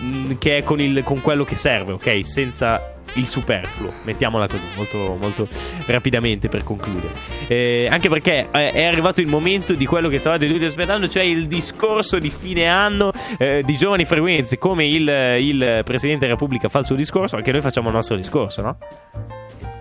mh, 0.00 0.38
che 0.38 0.58
è 0.58 0.62
con, 0.62 0.80
il- 0.80 1.02
con 1.04 1.20
quello 1.20 1.44
che 1.44 1.56
serve, 1.56 1.92
ok? 1.92 2.24
Senza 2.24 2.92
il 3.14 3.26
superfluo, 3.26 3.92
mettiamola 4.04 4.46
così, 4.46 4.64
molto, 4.76 5.16
molto 5.18 5.48
rapidamente 5.86 6.48
per 6.48 6.62
concludere. 6.62 7.14
Eh, 7.48 7.88
anche 7.90 8.08
perché 8.08 8.48
eh, 8.52 8.70
è 8.70 8.84
arrivato 8.84 9.20
il 9.22 9.26
momento 9.26 9.72
di 9.72 9.86
quello 9.86 10.08
che 10.08 10.18
stavate 10.18 10.46
tutti 10.46 10.64
aspettando, 10.64 11.08
cioè 11.08 11.22
il 11.22 11.46
discorso 11.46 12.18
di 12.18 12.30
fine 12.30 12.66
anno 12.66 13.10
eh, 13.38 13.62
di 13.64 13.76
giovani 13.76 14.04
frequenze, 14.04 14.58
come 14.58 14.86
il, 14.86 15.08
il 15.40 15.80
Presidente 15.84 16.26
della 16.26 16.34
Repubblica 16.38 16.68
fa 16.68 16.80
il 16.80 16.84
suo 16.84 16.94
discorso, 16.94 17.36
anche 17.36 17.50
noi 17.50 17.62
facciamo 17.62 17.88
il 17.88 17.94
nostro 17.94 18.14
discorso, 18.14 18.62
no? 18.62 18.78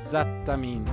Esattamente, 0.08 0.92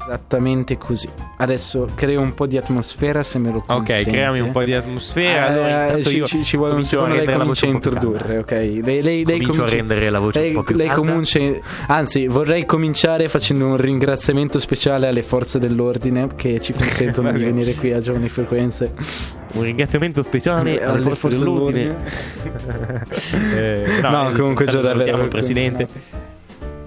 esattamente 0.00 0.78
così. 0.78 1.08
Adesso 1.38 1.88
creo 1.96 2.20
un 2.20 2.32
po' 2.32 2.46
di 2.46 2.56
atmosfera 2.56 3.24
se 3.24 3.40
me 3.40 3.50
lo 3.50 3.56
Ok, 3.58 3.66
consente. 3.66 4.10
creami 4.12 4.38
un 4.38 4.52
po' 4.52 4.62
di 4.62 4.72
atmosfera. 4.72 5.48
allora, 5.48 5.66
Eh, 5.66 5.82
intanto 5.88 6.08
ci, 6.10 6.16
io 6.18 6.26
ci- 6.26 6.44
ci 6.44 6.56
vuole 6.56 6.74
un 6.74 6.84
secondo, 6.84 7.16
lei 7.16 7.26
comincia 7.26 7.66
a 7.66 7.70
introdurre, 7.70 8.38
ok? 8.38 8.50
Lei, 8.52 8.82
lei, 8.82 9.02
lei 9.02 9.24
Comincio 9.24 9.50
comincia- 9.50 9.62
a 9.64 9.66
rendere 9.76 10.10
la 10.10 10.18
voce 10.20 10.38
lei, 10.38 10.48
un 10.50 10.54
po' 10.54 10.62
più 10.62 10.76
lei 10.76 10.86
calda. 10.86 11.02
comincia- 11.10 11.40
anzi, 11.88 12.26
vorrei 12.28 12.64
cominciare 12.64 13.28
facendo 13.28 13.66
un 13.66 13.76
ringraziamento 13.76 14.60
speciale 14.60 15.08
alle 15.08 15.22
forze 15.24 15.58
dell'ordine 15.58 16.28
che 16.36 16.60
ci 16.60 16.72
consentono 17.18 17.32
di 17.32 17.42
venire 17.42 17.74
qui 17.74 17.92
a 17.92 17.98
Giovani 17.98 18.28
Frequenze. 18.28 18.92
Un 19.54 19.62
ringraziamento 19.62 20.22
speciale 20.22 20.60
alle, 20.80 20.84
Alle 20.84 21.00
forze, 21.00 21.18
forze 21.18 21.38
dell'ordine. 21.38 21.96
Eh, 23.56 24.00
No, 24.02 24.30
eh, 24.30 24.32
comunque 24.34 24.68
salutiamo 24.68 25.24
il 25.24 25.28
presidente. 25.28 26.30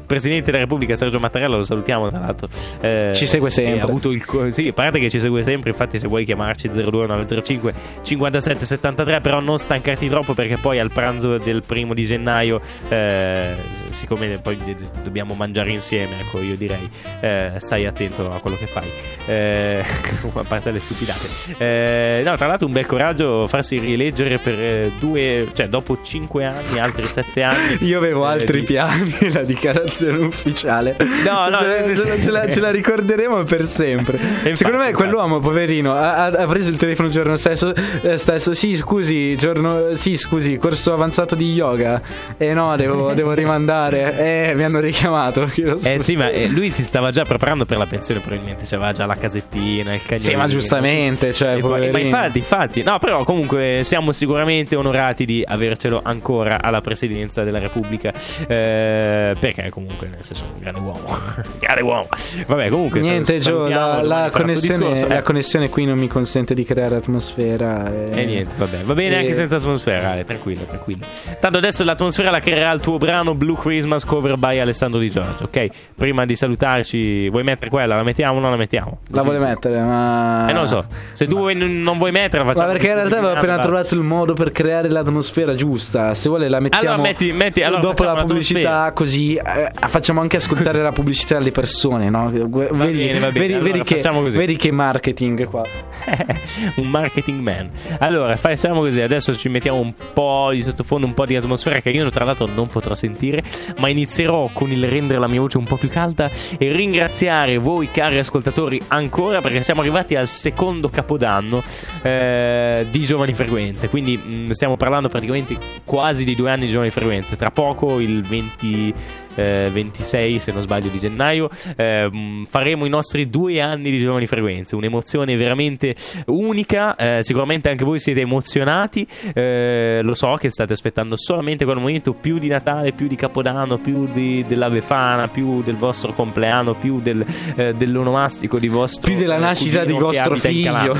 Presidente 0.06 0.52
della 0.52 0.63
Repubblica 0.63 0.96
Sergio 0.96 1.20
Mattarella, 1.20 1.56
lo 1.58 1.63
salutiamo 1.63 2.10
tra 2.10 2.20
l'altro. 2.20 2.48
Eh, 2.82 3.12
Ci 3.13 3.26
segue 3.26 3.50
sempre. 3.50 3.76
che 3.76 3.80
Ha 3.82 3.84
avuto 3.84 4.12
il 4.12 4.24
sì, 4.50 4.68
a 4.68 4.74
parte 4.74 5.00
che 5.00 5.10
ci 5.10 5.20
segue 5.20 5.41
sempre, 5.41 5.72
infatti 5.72 6.00
se 6.00 6.08
vuoi 6.08 6.26
chiamarci 6.26 6.70
02905 6.70 7.74
5773, 8.02 9.22
però 9.22 9.39
non 9.39 9.58
stancarti 9.58 10.08
troppo 10.08 10.34
perché 10.34 10.58
poi 10.58 10.80
al 10.80 10.91
pranzo 10.91 11.38
del 11.38 11.63
primo 11.65 11.94
di 11.94 12.04
gennaio, 12.04 12.62
eh, 12.89 13.56
siccome 13.89 14.39
poi 14.41 14.58
dobbiamo 15.04 15.34
mangiare 15.34 15.72
insieme, 15.72 16.20
ecco 16.22 16.41
io 16.41 16.56
direi, 16.56 16.89
eh, 17.22 17.52
stai 17.58 17.86
attento 17.86 18.32
a 18.32 18.39
quello 18.39 18.58
che 18.58 18.68
fai. 18.68 18.89
Eh, 19.26 19.84
a 20.34 20.44
parte 20.44 20.72
le 20.72 20.80
stupidate. 20.80 21.28
Eh, 21.58 22.22
no, 22.24 22.36
tra 22.36 22.48
l'altro 22.48 22.68
un 22.68 22.74
bel 22.74 22.86
coraggio 22.86 23.48
farsi 23.48 23.80
rieleggere 23.80 24.38
per 24.38 24.60
eh, 24.60 24.91
due, 25.00 25.50
cioè 25.54 25.68
dopo 25.68 25.98
5 26.02 26.46
anni, 26.46 26.80
altri 26.80 27.06
7 27.06 27.44
anni. 27.44 27.78
Io 27.82 27.98
avevo 27.98 28.26
eh, 28.26 28.32
altri 28.32 28.60
di- 28.60 28.65
piani, 28.65 29.15
la 29.32 29.41
dichiarazione 29.41 29.94
ufficiale. 30.03 30.95
No, 31.25 31.49
no, 31.49 31.58
ce, 31.58 31.65
la, 31.67 31.95
ce 31.95 32.05
la- 32.08 32.19
ce 32.21 32.31
la- 32.31 32.47
ce 32.49 32.60
la 32.60 32.71
ricorderemo 32.71 33.43
per 33.43 33.65
sempre. 33.67 34.17
infatti, 34.17 34.55
Secondo 34.55 34.79
me 34.79 34.89
infatti. 34.89 35.03
quell'uomo, 35.08 35.39
poverino, 35.39 35.93
ha, 35.95 36.25
ha- 36.25 36.45
preso 36.45 36.69
il 36.69 36.77
telefono 36.77 37.08
il 37.08 37.13
giorno 37.13 37.36
stesso, 37.36 37.73
eh, 38.01 38.17
stesso. 38.17 38.53
Sì, 38.53 38.75
scusi, 38.75 39.36
giorno, 39.36 39.93
sì, 39.95 40.15
scusi, 40.17 40.58
corso 40.58 40.93
avanzato 40.93 41.36
di 41.36 41.53
yoga. 41.53 42.01
Eh 42.38 42.53
no, 42.53 42.75
devo, 42.75 43.13
devo 43.15 43.34
rimandare. 43.34 44.49
Eh, 44.49 44.53
mi 44.55 44.63
hanno 44.63 44.79
richiamato. 44.79 45.49
Eh 45.86 46.01
sì, 46.01 46.15
ma 46.15 46.29
eh, 46.29 46.47
lui 46.47 46.69
si 46.71 46.84
stava 46.84 47.10
già 47.12 47.23
preparando 47.23 47.65
per 47.65 47.77
la 47.77 47.86
pensione, 47.86 48.19
probabilmente 48.19 48.63
c'aveva 48.65 48.91
già 48.91 49.05
la 49.05 49.15
casettina, 49.15 49.93
il 49.93 50.01
cagnolino. 50.01 50.29
Sì, 50.31 50.36
ma 50.36 50.47
giustamente, 50.47 51.34
cioè, 51.34 51.55
E 51.58 51.60
poi- 51.60 51.91
ma 51.91 51.99
infatti, 51.99 52.38
infatti, 52.39 52.84
no, 52.84 52.97
però 52.99 53.23
comunque 53.23 53.81
siamo 53.84 54.12
sicuramente 54.12 54.75
onorati 54.75 55.25
di 55.25 55.43
avercelo 55.45 56.01
ancora 56.03 56.62
alla 56.62 56.81
presidenza 56.81 57.43
della 57.43 57.60
Repubblica. 57.60 58.12
eh, 58.47 59.36
perché 59.39 59.69
comunque, 59.69 59.85
nel 60.02 60.17
senso, 60.19 60.43
un 60.54 60.60
grande 60.60 60.80
uomo. 60.80 61.02
grande 61.60 61.82
uomo. 61.84 62.08
Vabbè, 62.48 62.69
comunque. 62.69 63.00
Niente, 63.00 63.38
Gio, 63.39 63.67
la, 63.67 64.02
la 64.02 64.30
connessione, 64.32 64.89
discorso. 64.89 65.08
la 65.08 65.17
Eh, 65.19 65.21
connessione 65.21 65.69
qui 65.69 65.86
non 65.86 65.98
mi 65.98 66.08
consente 66.08 66.54
di 66.54 66.63
creare 66.63 66.95
atmosfera. 66.95 67.91
eh. 67.91 68.21
E 68.21 68.26
niente, 68.26 68.56
vabbè, 68.58 68.84
va 68.84 68.93
bene 68.93 69.15
E- 69.15 69.19
anche 69.19 69.34
senza 69.34 69.56
atmosfera, 69.58 70.12
Ale, 70.12 70.24
tranquillo, 70.24 70.63
tranquillo. 70.63 71.06
Tanto 71.39 71.58
adesso 71.58 71.84
l'atmosfera 71.84 72.30
la 72.32 72.39
creerà 72.39 72.71
il 72.71 72.80
tuo 72.80 72.98
brano 72.98 73.36
Blue 73.36 73.56
Christmas 73.58 74.06
cover 74.06 74.38
by 74.38 74.60
Alessandro 74.60 75.00
Di 75.00 75.10
Giorgio, 75.10 75.45
ok? 75.45 75.67
Prima 75.95 76.26
di 76.26 76.36
salutarci, 76.36 77.30
vuoi 77.30 77.43
mettere 77.43 77.69
quella? 77.69 77.95
La 77.95 78.04
mettiamo 78.04 78.38
o 78.38 78.41
non 78.41 78.52
la 78.52 78.58
mettiamo? 78.58 79.00
La 79.10 79.21
vuole 79.21 79.39
mettere, 79.39 79.80
ma. 79.80 80.48
Eh, 80.50 80.54
non 80.54 80.62
lo 80.63 80.67
so. 80.67 80.86
Se 81.13 81.28
tu 81.28 81.38
vuoi- 81.38 81.56
non 81.56 81.98
vuoi 81.98 82.12
metterla, 82.12 82.45
Ma 82.45 82.52
facciamo 82.54 82.71
perché 82.71 82.88
in 82.88 82.95
realtà 82.95 83.17
avevo 83.19 83.34
appena 83.34 83.58
trovato 83.60 83.93
il 83.95 84.02
modo 84.02 84.34
per 84.34 84.52
creare 84.52 84.89
l'atmosfera 84.89 85.54
giusta. 85.56 86.13
Se 86.13 86.30
vuole 86.30 86.50
la 86.50 86.60
mettiamo 86.60 86.88
Allora 86.93 87.02
metti- 87.02 87.32
metti- 87.32 87.63
allora 87.63 87.82
dopo 87.82 88.04
la 88.04 88.13
pubblicità, 88.15 88.91
così 88.93 89.36
eh, 89.36 89.71
facciamo 89.88 90.21
anche 90.21 90.38
ascoltare 90.38 90.81
la 90.81 90.91
pubblicità 90.91 91.38
alle 91.38 91.51
persone, 91.51 92.09
no? 92.09 92.29
Vedi, 92.29 92.45
bene, 92.47 93.19
va 93.19 93.31
bene. 93.31 93.31
vedi- 93.31 93.53
Allora 93.53 93.71
vedi 93.71 93.81
che, 93.83 93.95
facciamo 93.95 94.21
così. 94.21 94.38
vedi 94.38 94.55
che 94.55 94.71
marketing 94.71 95.45
qua. 95.47 95.63
un 96.75 96.88
marketing 96.88 97.41
man. 97.41 97.69
Allora, 97.99 98.35
facciamo 98.35 98.79
così. 98.81 99.01
Adesso 99.01 99.35
ci 99.35 99.49
mettiamo 99.49 99.79
un 99.79 99.93
po' 100.13 100.49
di 100.51 100.61
sottofondo, 100.61 101.05
un 101.05 101.13
po' 101.13 101.25
di 101.25 101.35
atmosfera 101.35 101.79
che 101.79 101.89
io, 101.89 102.09
tra 102.09 102.25
l'altro, 102.25 102.47
non 102.53 102.67
potrò 102.67 102.93
sentire. 102.93 103.43
Ma 103.77 103.89
inizierò 103.89 104.49
con 104.53 104.71
il 104.71 104.88
rendere 104.88 105.19
la 105.19 105.27
mia 105.27 105.39
voce 105.39 105.57
un 105.57 105.65
po' 105.65 105.77
più 105.77 105.89
calda 105.89 106.29
e 106.57 106.71
ringraziare 106.71 107.57
voi, 107.57 107.89
cari 107.91 108.17
ascoltatori, 108.17 108.79
ancora 108.88 109.41
perché 109.41 109.63
siamo 109.63 109.81
arrivati 109.81 110.15
al 110.15 110.27
secondo 110.27 110.89
capodanno 110.89 111.63
eh, 112.01 112.85
di 112.89 113.01
Giovani 113.01 113.33
Frequenze. 113.33 113.89
Quindi 113.89 114.17
mh, 114.17 114.51
stiamo 114.51 114.77
parlando 114.77 115.09
praticamente 115.09 115.57
quasi 115.83 116.23
di 116.23 116.35
due 116.35 116.51
anni 116.51 116.65
di 116.65 116.71
Giovani 116.71 116.91
Frequenze. 116.91 117.35
Tra 117.35 117.51
poco, 117.51 117.99
il 117.99 118.21
20. 118.23 118.93
Eh, 119.36 119.69
26 119.71 120.39
se 120.39 120.52
non 120.52 120.62
sbaglio 120.62 120.89
di 120.89 121.00
gennaio. 121.00 121.50
Ehm, 121.76 122.45
faremo 122.45 122.86
i 122.86 122.89
nostri 122.89 123.30
due 123.30 123.62
anni 123.62 123.91
di 123.91 124.00
giovani 124.00 124.28
frequenze. 124.28 124.76
Un'emozione 124.76 125.36
veramente 125.36 125.95
unica. 126.28 126.95
Eh, 126.95 127.19
sicuramente 127.21 127.69
anche 127.69 127.84
voi 127.84 128.00
siete 128.00 128.21
emozionati. 128.21 129.08
Eh, 129.34 130.00
lo 130.02 130.13
so 130.13 130.36
che 130.36 130.50
state 130.50 130.74
aspettando 130.74 131.15
solamente 131.17 131.65
quel 131.65 131.78
momento 131.78 132.13
più 132.13 132.38
di 132.38 132.48
Natale 132.48 132.91
più 132.91 133.08
di 133.08 133.15
Capodanno 133.15 133.78
più 133.78 134.08
di, 134.12 134.45
della 134.48 134.69
Befana 134.69 135.28
più 135.28 135.62
del 135.62 135.76
vostro 135.76 136.13
compleanno 136.13 136.76
più 136.76 137.02
del, 137.02 137.26
eh, 137.56 137.74
dell'onomastico 137.74 138.60
di 138.60 138.67
vostro 138.67 139.12
Più 139.12 139.19
della 139.19 139.38
eh, 139.38 139.39
nascita 139.39 139.84
di 139.84 139.93
vostro 139.93 140.36
figlio. 140.38 140.95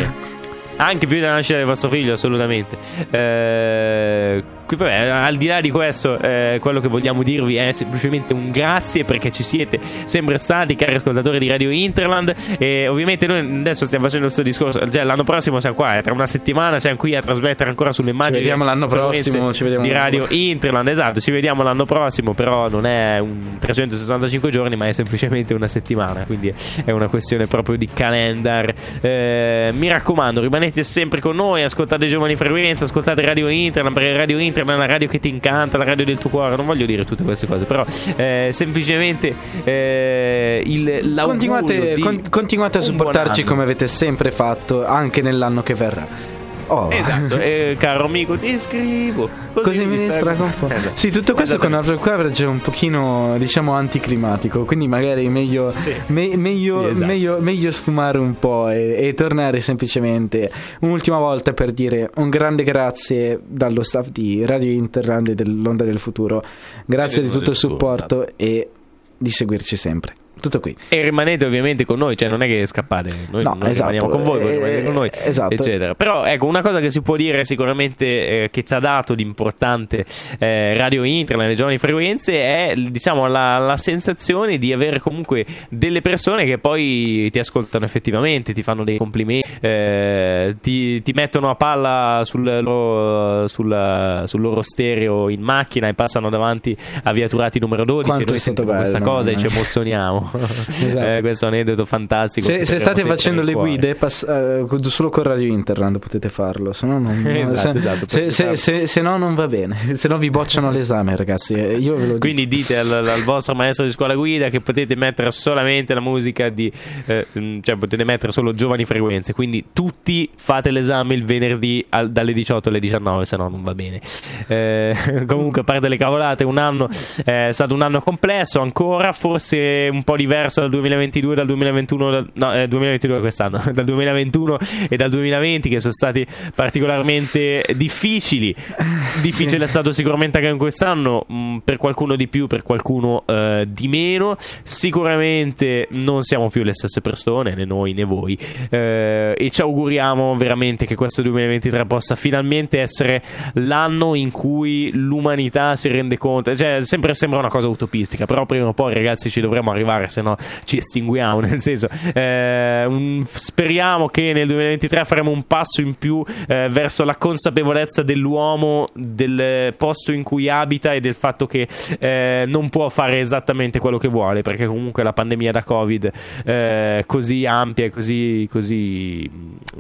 Anche 0.78 1.08
più 1.08 1.20
della 1.20 1.34
nascita 1.34 1.58
del 1.58 1.68
vostro 1.68 1.88
figlio, 1.88 2.14
assolutamente. 2.14 2.78
Eh, 3.10 4.44
qui, 4.66 4.76
vabbè, 4.78 4.94
al 5.08 5.36
di 5.36 5.46
là 5.46 5.62
di 5.62 5.70
questo, 5.70 6.20
eh, 6.20 6.58
quello 6.60 6.80
che 6.80 6.88
vogliamo 6.88 7.24
dirvi 7.24 7.56
è 7.56 7.72
semplicemente 7.72 8.34
un 8.34 8.52
grazie 8.52 9.06
perché 9.06 9.32
ci 9.32 9.44
siete 9.44 9.80
sempre 10.06 10.38
stati, 10.38 10.76
cari 10.76 10.96
ascoltatori 10.96 11.40
di 11.40 11.48
Radio 11.48 11.70
Interland. 11.70 12.34
E 12.58 12.88
ovviamente 12.88 13.28
noi 13.28 13.40
adesso 13.40 13.86
stiamo 13.86 14.06
facendo 14.06 14.26
questo 14.26 14.42
discorso. 14.42 14.90
Cioè, 14.90 15.04
l'anno 15.04 15.24
prossimo 15.24 15.60
siamo 15.60 15.76
qua, 15.76 15.98
eh, 15.98 16.02
tra 16.02 16.14
una 16.14 16.28
settimana 16.28 16.80
siamo 16.80 16.98
qui 16.98 17.16
a 17.16 17.22
trasmettere 17.22 17.70
ancora 17.70 17.92
sulle 17.92 18.10
immagini. 18.10 18.40
vediamo 18.40 18.64
l'anno 18.64 18.88
prossimo, 18.88 19.54
ci 19.54 19.64
vediamo 19.64 19.86
di 19.86 19.92
Radio 19.92 20.26
Interland. 20.30 20.88
Esatto, 20.88 21.20
ci 21.20 21.32
vediamo 21.32 21.64
l'anno 21.64 21.86
prossimo. 21.86 22.34
Però 22.34 22.68
non 22.68 22.86
è 22.86 23.20
un 23.20 23.58
365 23.60 24.50
giorni, 24.50 24.76
ma 24.76 24.88
è 24.88 24.92
semplicemente 24.92 25.54
una 25.54 25.68
settimana. 25.68 26.24
Quindi 26.26 26.54
è 26.84 26.92
una 26.92 27.08
questione 27.08 27.48
proprio 27.48 27.78
di 27.78 27.88
calendar. 27.88 28.74
Eh, 29.02 29.72
mi 29.74 29.90
raccomando, 29.90 30.42
rimanete 30.42 30.84
sempre 30.84 31.22
con 31.22 31.36
noi. 31.36 31.64
Ascoltate 31.64 32.08
Giovani 32.08 32.36
Frequenza, 32.36 32.86
ascoltate 32.86 33.22
Radio 33.22 33.48
Interland. 33.48 33.96
Perché 33.96 34.18
Radio 34.18 34.38
Interland 34.38 34.54
è 34.62 34.64
la 34.64 34.86
radio 34.86 35.08
che 35.08 35.20
ti 35.20 35.30
incanta, 35.30 35.78
la 35.78 35.84
radio 35.84 36.06
del 36.06 36.18
tuo 36.18 36.30
cuore. 36.30 36.56
Non 36.56 36.66
voglio 36.66 36.86
dire 36.86 37.06
tutte 37.06 37.24
queste 37.24 37.48
cose, 37.48 37.66
però 37.66 37.86
eh, 38.16 38.50
semplicemente 38.52 39.36
eh, 39.64 40.62
il, 40.66 41.22
Continuate, 41.24 42.00
con- 42.00 42.22
continuate 42.30 42.78
a 42.78 42.82
supportarci 42.82 43.44
come 43.44 43.64
avete 43.64 43.88
sempre 43.88 44.32
fatto, 44.32 44.86
anche 44.86 45.22
nell'anno 45.22 45.64
che 45.64 45.74
verrà. 45.74 46.35
Oh. 46.68 46.90
Esatto, 46.92 47.38
eh, 47.40 47.76
caro 47.80 48.06
amico, 48.06 48.38
ti 48.38 48.58
scrivo. 48.60 49.30
Così 49.54 49.86
mi 49.86 49.98
distrago 49.98 50.44
un 50.44 50.54
po'. 50.60 50.68
Esatto. 50.70 50.96
Sì, 50.96 51.12
tutto 51.12 51.34
questo 51.34 51.58
con 51.58 51.68
Esattamente. 51.72 51.92
Outlook 51.92 52.04
Coverage 52.16 52.44
è 52.44 52.48
un 52.48 52.62
pochino, 52.62 53.36
diciamo, 53.38 53.74
anticlimatico. 53.74 54.66
Quindi 54.66 54.88
magari 54.88 55.30
meglio, 55.30 55.70
Sì. 55.72 55.94
me- 56.08 56.36
meglio, 56.36 56.84
Sì, 56.84 56.90
esatto. 56.90 57.06
meglio, 57.06 57.38
meglio 57.40 57.72
sfumare 57.72 58.18
un 58.18 58.38
po' 58.40 58.70
e, 58.70 58.96
e 59.08 59.14
tornare 59.14 59.60
semplicemente 59.60 60.52
un'ultima 60.82 61.18
volta 61.20 61.54
per 61.54 61.72
dire 61.72 62.10
un 62.16 62.30
grande 62.30 62.64
grazie 62.64 63.40
dallo 63.46 63.84
staff 63.84 64.10
di 64.10 64.46
Radio 64.46 64.72
Interland 64.72 65.28
e 65.30 65.36
dell'Onda 65.36 65.84
del 65.84 66.00
Futuro. 66.00 66.44
Grazie 66.86 67.22
di 67.22 67.30
tutto 67.30 67.52
il 67.52 67.56
supporto 67.56 68.28
e 68.36 68.70
di 69.18 69.30
seguirci 69.30 69.76
sempre. 69.78 70.14
Tutto 70.46 70.60
qui. 70.60 70.76
E 70.90 71.02
rimanete 71.02 71.44
ovviamente 71.44 71.86
con 71.86 71.98
noi, 71.98 72.16
cioè 72.16 72.30
non 72.30 72.44
è 72.44 72.46
che 72.46 72.68
scappate, 72.68 73.12
noi, 73.32 73.42
No, 73.42 73.56
noi 73.58 73.72
esatto. 73.72 73.90
rimaniamo 73.90 74.08
con 74.10 74.24
voi, 74.24 74.42
voi 74.42 74.52
Eh, 74.52 74.54
rimanete 74.54 74.84
con 74.84 74.94
noi, 74.94 75.10
esatto. 75.24 75.54
eccetera. 75.56 75.96
Però 75.96 76.24
ecco, 76.24 76.46
una 76.46 76.62
cosa 76.62 76.80
che 76.80 76.92
si 76.92 77.02
può 77.02 77.16
dire 77.16 77.44
sicuramente 77.44 78.44
eh, 78.44 78.50
che 78.52 78.62
ci 78.62 78.72
ha 78.76 78.80
dato 78.80 79.16
di 79.16 79.24
importante 79.24 80.06
eh, 80.38 80.78
Radio 80.78 81.04
Inter, 81.04 81.38
le 81.38 81.56
giovani 81.56 81.80
frequenze, 81.80 82.34
è 82.44 82.74
diciamo 82.76 83.26
la, 83.26 83.58
la 83.58 83.76
sensazione 83.76 84.60
di 84.60 84.72
avere 84.72 85.00
comunque 85.00 85.48
delle 85.70 86.02
persone 86.02 86.46
che 86.46 86.60
poi 86.60 87.28
ti 87.32 87.40
ascoltano 87.40 87.86
effettivamente, 87.86 88.54
ti 88.54 88.62
fanno 88.62 88.84
dei 88.84 88.98
complimenti, 88.98 89.50
eh, 89.62 90.58
ti, 90.62 91.02
ti 91.02 91.12
mettono 91.14 91.50
a 91.50 91.56
palla 91.56 92.22
sul 92.22 92.44
loro, 92.62 93.48
sul, 93.48 94.22
sul 94.26 94.42
loro 94.42 94.62
stereo 94.62 95.28
in 95.30 95.42
macchina 95.42 95.88
e 95.88 95.96
passano 95.96 96.30
davanti 96.30 96.78
a 97.02 97.12
Viaturati 97.12 97.58
numero 97.60 97.84
12 97.84 98.10
Quanto 98.10 98.30
noi 98.30 98.40
sentiamo 98.40 98.74
questa 98.74 99.00
bello, 99.00 99.12
cosa 99.12 99.30
e 99.32 99.34
eh. 99.34 99.38
ci 99.38 99.48
emozioniamo. 99.48 100.32
Esatto. 100.40 101.00
Eh, 101.00 101.22
questo 101.22 101.46
è 101.46 101.48
un 101.48 101.54
aneddoto 101.54 101.86
fantastico. 101.86 102.48
Se, 102.48 102.66
se 102.66 102.80
state 102.80 103.02
facendo 103.04 103.42
le 103.42 103.54
guide, 103.54 103.96
pass- 103.96 104.24
eh, 104.28 104.66
solo 104.84 105.10
con 105.10 105.24
Radio 105.24 105.48
Interland 105.52 106.00
potete 106.00 106.30
farlo. 106.30 106.72
Se 106.74 106.86
no, 106.86 107.00
non, 107.00 107.26
Esatto, 107.28 107.72
se, 107.74 107.78
esatto, 107.80 108.06
se- 108.08 108.30
se- 108.32 108.56
se- 108.56 108.88
se 108.88 109.02
no 109.02 109.18
non 109.18 109.36
va 109.36 109.48
bene. 109.48 109.96
Se 109.96 110.08
no 110.08 110.18
vi 110.18 110.30
bocciano 110.30 110.72
l'esame, 110.72 111.16
ragazzi. 111.16 111.54
Eh. 111.54 112.18
Quindi 112.20 112.48
dite 112.48 112.78
al, 112.78 112.92
al 112.92 113.24
vostro 113.24 113.56
maestro 113.56 113.86
di 113.86 113.92
scuola 113.92 114.14
guida 114.16 114.50
che 114.50 114.62
potete 114.62 114.96
mettere 114.96 115.32
solamente 115.32 115.94
la 115.94 116.00
musica 116.02 116.50
di. 116.50 116.72
eh, 117.06 117.28
mm, 117.38 117.60
cioè 117.62 117.76
potete 117.78 118.04
mettere 118.04 118.32
solo 118.32 118.54
giovani 118.54 118.86
frequenze. 118.86 119.34
Quindi 119.34 119.66
tutti 119.74 120.30
fate 120.36 120.72
l'esame 120.72 121.14
il 121.16 121.26
venerdì 121.26 121.86
al- 121.90 122.12
dalle 122.12 122.34
18 122.34 122.70
alle 122.70 122.80
19, 122.80 123.26
se 123.26 123.38
no 123.38 123.48
non 123.50 123.64
va 123.64 123.74
bene. 123.76 124.02
Eh, 124.48 124.96
comunque, 125.28 125.62
a 125.62 125.64
parte 125.64 125.88
le 125.88 125.98
cavolate, 125.98 126.44
un 126.44 126.58
anno 126.58 126.88
eh, 127.26 127.50
è 127.50 127.52
stato 127.52 127.74
un 127.74 127.82
anno 127.82 128.02
complesso 128.02 128.62
ancora, 128.62 129.12
forse 129.12 129.90
un 129.92 130.04
po' 130.04 130.15
diverso 130.16 130.62
dal 130.62 130.70
2022, 130.70 131.36
dal 131.36 131.46
2021, 131.46 132.12
dal- 132.12 132.30
no, 132.34 132.54
eh, 132.54 132.68
2022 132.68 133.20
quest'anno, 133.20 133.62
dal 133.72 133.86
2021 133.86 134.58
e 134.90 134.96
dal 134.96 135.10
2020 135.10 135.70
che 135.70 135.80
sono 135.80 135.94
stati 135.94 136.26
particolarmente 136.54 137.66
difficili. 137.76 138.54
Difficile 139.22 139.64
è 139.64 139.68
stato 139.68 139.92
sicuramente 139.92 140.38
anche 140.38 140.50
in 140.50 140.58
quest'anno, 140.58 141.26
mh, 141.28 141.58
per 141.64 141.78
qualcuno 141.78 142.16
di 142.16 142.28
più, 142.28 142.48
per 142.48 142.64
qualcuno 142.64 143.24
eh, 143.26 143.66
di 143.68 143.88
meno. 143.88 144.36
Sicuramente 144.64 145.88
non 145.92 146.22
siamo 146.22 146.50
più 146.50 146.64
le 146.64 146.74
stesse 146.74 147.02
persone, 147.02 147.56
né 147.56 147.66
noi 147.66 147.94
né 147.94 148.04
voi. 148.04 148.38
Eh, 148.70 149.34
e 149.38 149.50
ci 149.50 149.62
auguriamo 149.62 150.36
veramente 150.36 150.86
che 150.86 150.96
questo 150.96 151.22
2023 151.22 151.86
possa 151.86 152.16
finalmente 152.16 152.80
essere 152.80 153.24
l'anno 153.54 154.16
in 154.16 154.32
cui 154.32 154.92
l'umanità 154.94 155.76
si 155.76 155.90
rende 155.90 156.18
conto. 156.18 156.56
Cioè, 156.56 156.82
sempre 156.82 157.14
sembra 157.14 157.40
una 157.40 157.50
cosa 157.50 157.68
utopistica, 157.68 158.26
però 158.26 158.46
prima 158.46 158.68
o 158.68 158.74
poi, 158.74 158.94
ragazzi, 158.94 159.30
ci 159.30 159.42
dovremo 159.42 159.72
arrivare, 159.72 160.05
se 160.10 160.22
no 160.22 160.36
ci 160.64 160.78
estinguiamo. 160.78 161.40
Nel 161.46 161.62
senso, 161.62 161.88
eh, 162.14 162.86
un- 162.88 163.24
speriamo 163.26 164.08
che 164.10 164.34
nel 164.34 164.48
2023 164.48 165.04
faremo 165.06 165.32
un 165.32 165.44
passo 165.44 165.82
in 165.82 165.96
più 165.96 166.24
eh, 166.48 166.68
verso 166.70 167.04
la 167.04 167.16
consapevolezza 167.16 168.02
dell'uomo, 168.04 168.86
del 168.94 169.74
posto 169.78 170.12
in 170.12 170.24
cui 170.24 170.50
abita 170.50 170.94
e 170.94 171.00
del 171.00 171.14
fatto 171.16 171.46
che 171.46 171.68
eh, 172.00 172.46
non 172.48 172.70
può 172.70 172.90
fare 172.90 173.20
esattamente 173.20 173.80
quello 173.80 173.98
che 173.98 174.08
vuole, 174.08 174.42
perché 174.42 174.66
comunque 174.66 175.04
la 175.04 175.14
pandemia 175.14 175.52
da 175.52 175.64
Covid 175.64 176.12
eh, 176.46 177.04
così 177.06 177.46
ampia 177.46 177.86
e 177.86 177.90
così, 177.90 178.48
così, 178.52 179.30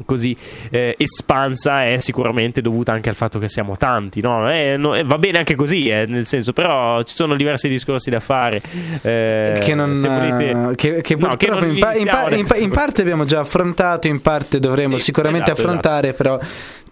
così 0.06 0.36
eh, 0.70 0.96
espansa 0.98 1.86
è 1.86 2.00
sicuramente 2.00 2.62
dovuta 2.62 2.92
anche 2.92 3.10
al 3.10 3.16
fatto 3.16 3.40
che 3.40 3.48
siamo 3.48 3.76
tanti. 3.76 4.22
No? 4.22 4.50
Eh, 4.52 4.76
no, 4.78 4.96
eh, 4.96 5.04
va 5.04 5.18
bene 5.18 5.38
anche 5.40 5.56
così, 5.56 5.88
eh, 5.88 6.06
nel 6.08 6.26
senso, 6.26 6.54
però 6.54 7.02
ci 7.04 7.16
sono 7.16 7.36
diversi 7.36 7.68
discorsi 7.68 8.10
da 8.10 8.20
fare. 8.20 8.62
eh, 9.02 9.54
che 9.64 9.76
non 9.76 9.96
se 10.20 10.54
volete... 10.54 10.76
che, 10.76 11.02
che 11.02 11.16
No, 11.16 11.36
che 11.38 11.46
in, 11.48 11.80
pa- 11.80 11.94
in 11.96 12.06
pa- 12.46 12.56
in 12.58 12.70
parte 12.72 13.02
abbiamo 13.02 13.26
già 13.26 13.40
affrontato 13.40 14.08
in 14.08 14.22
parte 14.22 14.60
dovremo 14.60 14.98
Sì, 14.98 15.04
sicuramente 15.04 15.52
esatto, 15.52 15.62
affrontare 15.68 16.14
però 16.14 16.40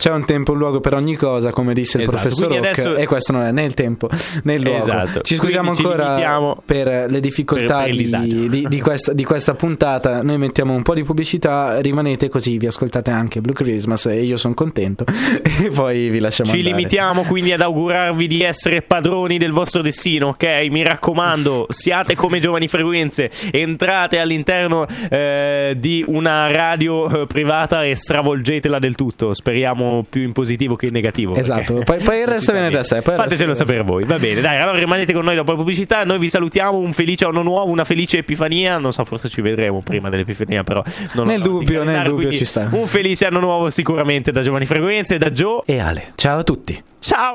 c'è 0.04 0.12
un 0.12 0.26
tempo 0.26 0.52
e 0.52 0.54
un 0.56 0.60
luogo 0.60 0.80
per 0.82 0.96
ogni 0.96 1.16
cosa 1.16 1.52
come 1.52 1.74
disse 1.74 1.96
il 1.98 2.04
Esatto, 2.04 2.18
professor 2.20 2.48
quindi 2.50 2.68
Rock 2.68 2.80
adesso- 2.80 2.96
e 2.98 3.06
questo 3.06 3.32
non 3.32 3.44
è 3.44 3.52
né 3.52 3.64
il 3.64 3.74
tempo 3.74 4.10
né 4.44 4.56
il 4.56 4.62
luogo 4.62 4.80
Esatto. 4.80 5.22
ci 5.22 5.36
scusiamo 5.36 5.70
Quindi 5.70 5.78
ci 5.78 5.86
ancora 5.86 6.08
limitiamo 6.10 6.62
per 6.66 7.10
le 7.10 7.20
difficoltà 7.22 7.84
per- 7.84 7.90
per 7.92 8.00
il 8.00 8.10
di, 8.28 8.50
di- 8.50 8.66
di 8.68 8.82
questa, 8.84 9.14
di 9.14 9.24
questa 9.24 9.54
puntata 9.54 10.22
noi 10.22 10.38
mettiamo 10.38 10.74
un 10.74 10.82
po' 10.82 10.94
di 10.94 11.04
pubblicità 11.04 11.80
rimanete 11.80 12.28
così 12.28 12.58
vi 12.58 12.68
ascoltate 12.68 13.12
anche 13.12 13.40
Blue 13.40 13.54
Christmas 13.56 14.08
e 14.08 14.24
io 14.24 14.36
sono 14.36 14.54
contento 14.54 15.06
e 15.64 15.70
poi 15.74 16.10
vi 16.10 16.20
lasciamo 16.20 16.50
Ci 16.50 16.58
andare. 16.58 16.76
limitiamo 16.76 17.22
quindi 17.24 17.54
ad 17.54 17.62
augurarvi 17.62 18.28
di 18.28 18.42
essere 18.44 18.82
padroni 18.82 19.38
del 19.38 19.52
vostro 19.52 19.82
destino, 19.82 20.28
ok? 20.30 20.68
Mi 20.70 20.84
raccomando, 20.84 21.68
siate 21.70 22.16
come 22.16 22.40
giovani 22.40 22.68
frequenze, 22.68 23.30
entrate 23.52 24.20
all'interno 24.20 24.86
eh, 25.10 25.76
di 25.78 26.04
una 26.08 26.52
radio 26.52 27.22
eh, 27.22 27.28
privata 27.28 27.84
e 27.86 27.96
stravolgetela 27.96 28.80
del 28.80 28.96
tutto. 28.96 29.34
Speriamo 29.34 29.93
più 30.02 30.22
in 30.22 30.32
positivo 30.32 30.76
che 30.76 30.88
in 30.88 30.94
negativo. 30.94 31.36
Esatto, 31.36 31.82
poi- 31.84 32.02
poi 32.02 32.20
il 32.20 32.28
resto 32.28 32.52
viene 32.52 32.70
da 32.70 32.84
sé, 32.84 33.02
Fatecelo 33.02 33.54
sapere 33.54 33.84
voi, 33.84 34.04
va 34.06 34.18
bene. 34.18 34.42
Dai, 34.42 34.60
allora 34.60 34.78
rimanete 34.80 35.14
con 35.14 35.24
noi 35.26 35.36
dopo 35.36 35.52
la 35.52 35.58
pubblicità. 35.58 36.04
Noi 36.04 36.18
vi 36.20 36.30
salutiamo. 36.30 36.78
Un 36.78 36.94
felice 36.94 37.26
anno 37.26 37.44
nuovo, 37.44 37.72
una 37.72 37.84
felice 37.84 38.18
epifania. 38.20 38.78
Non 38.78 38.92
so, 38.92 39.04
forse 39.04 39.30
ci 39.30 39.42
vedremo 39.42 39.82
prima 39.82 40.10
dell'epifania, 40.10 40.64
però 40.64 40.84
non 41.14 41.28
Nel 41.28 41.42
dubbio, 41.42 41.84
nel 41.84 42.04
dubbio 42.04 42.32
ci 42.32 42.46
sta. 42.46 42.68
Un 42.72 42.88
felice 42.88 43.26
anno 43.26 43.40
nuovo 43.40 43.70
sicuramente 43.70 44.32
da 44.32 44.42
Giovani 44.42 44.66
Frequenze, 44.66 45.18
da 45.18 45.30
Joe. 45.30 45.62
e 45.66 45.80
Ale 45.80 46.14
ciao 46.16 46.40
a 46.40 46.44
tutti 46.44 46.82
Ciao! 47.00 47.32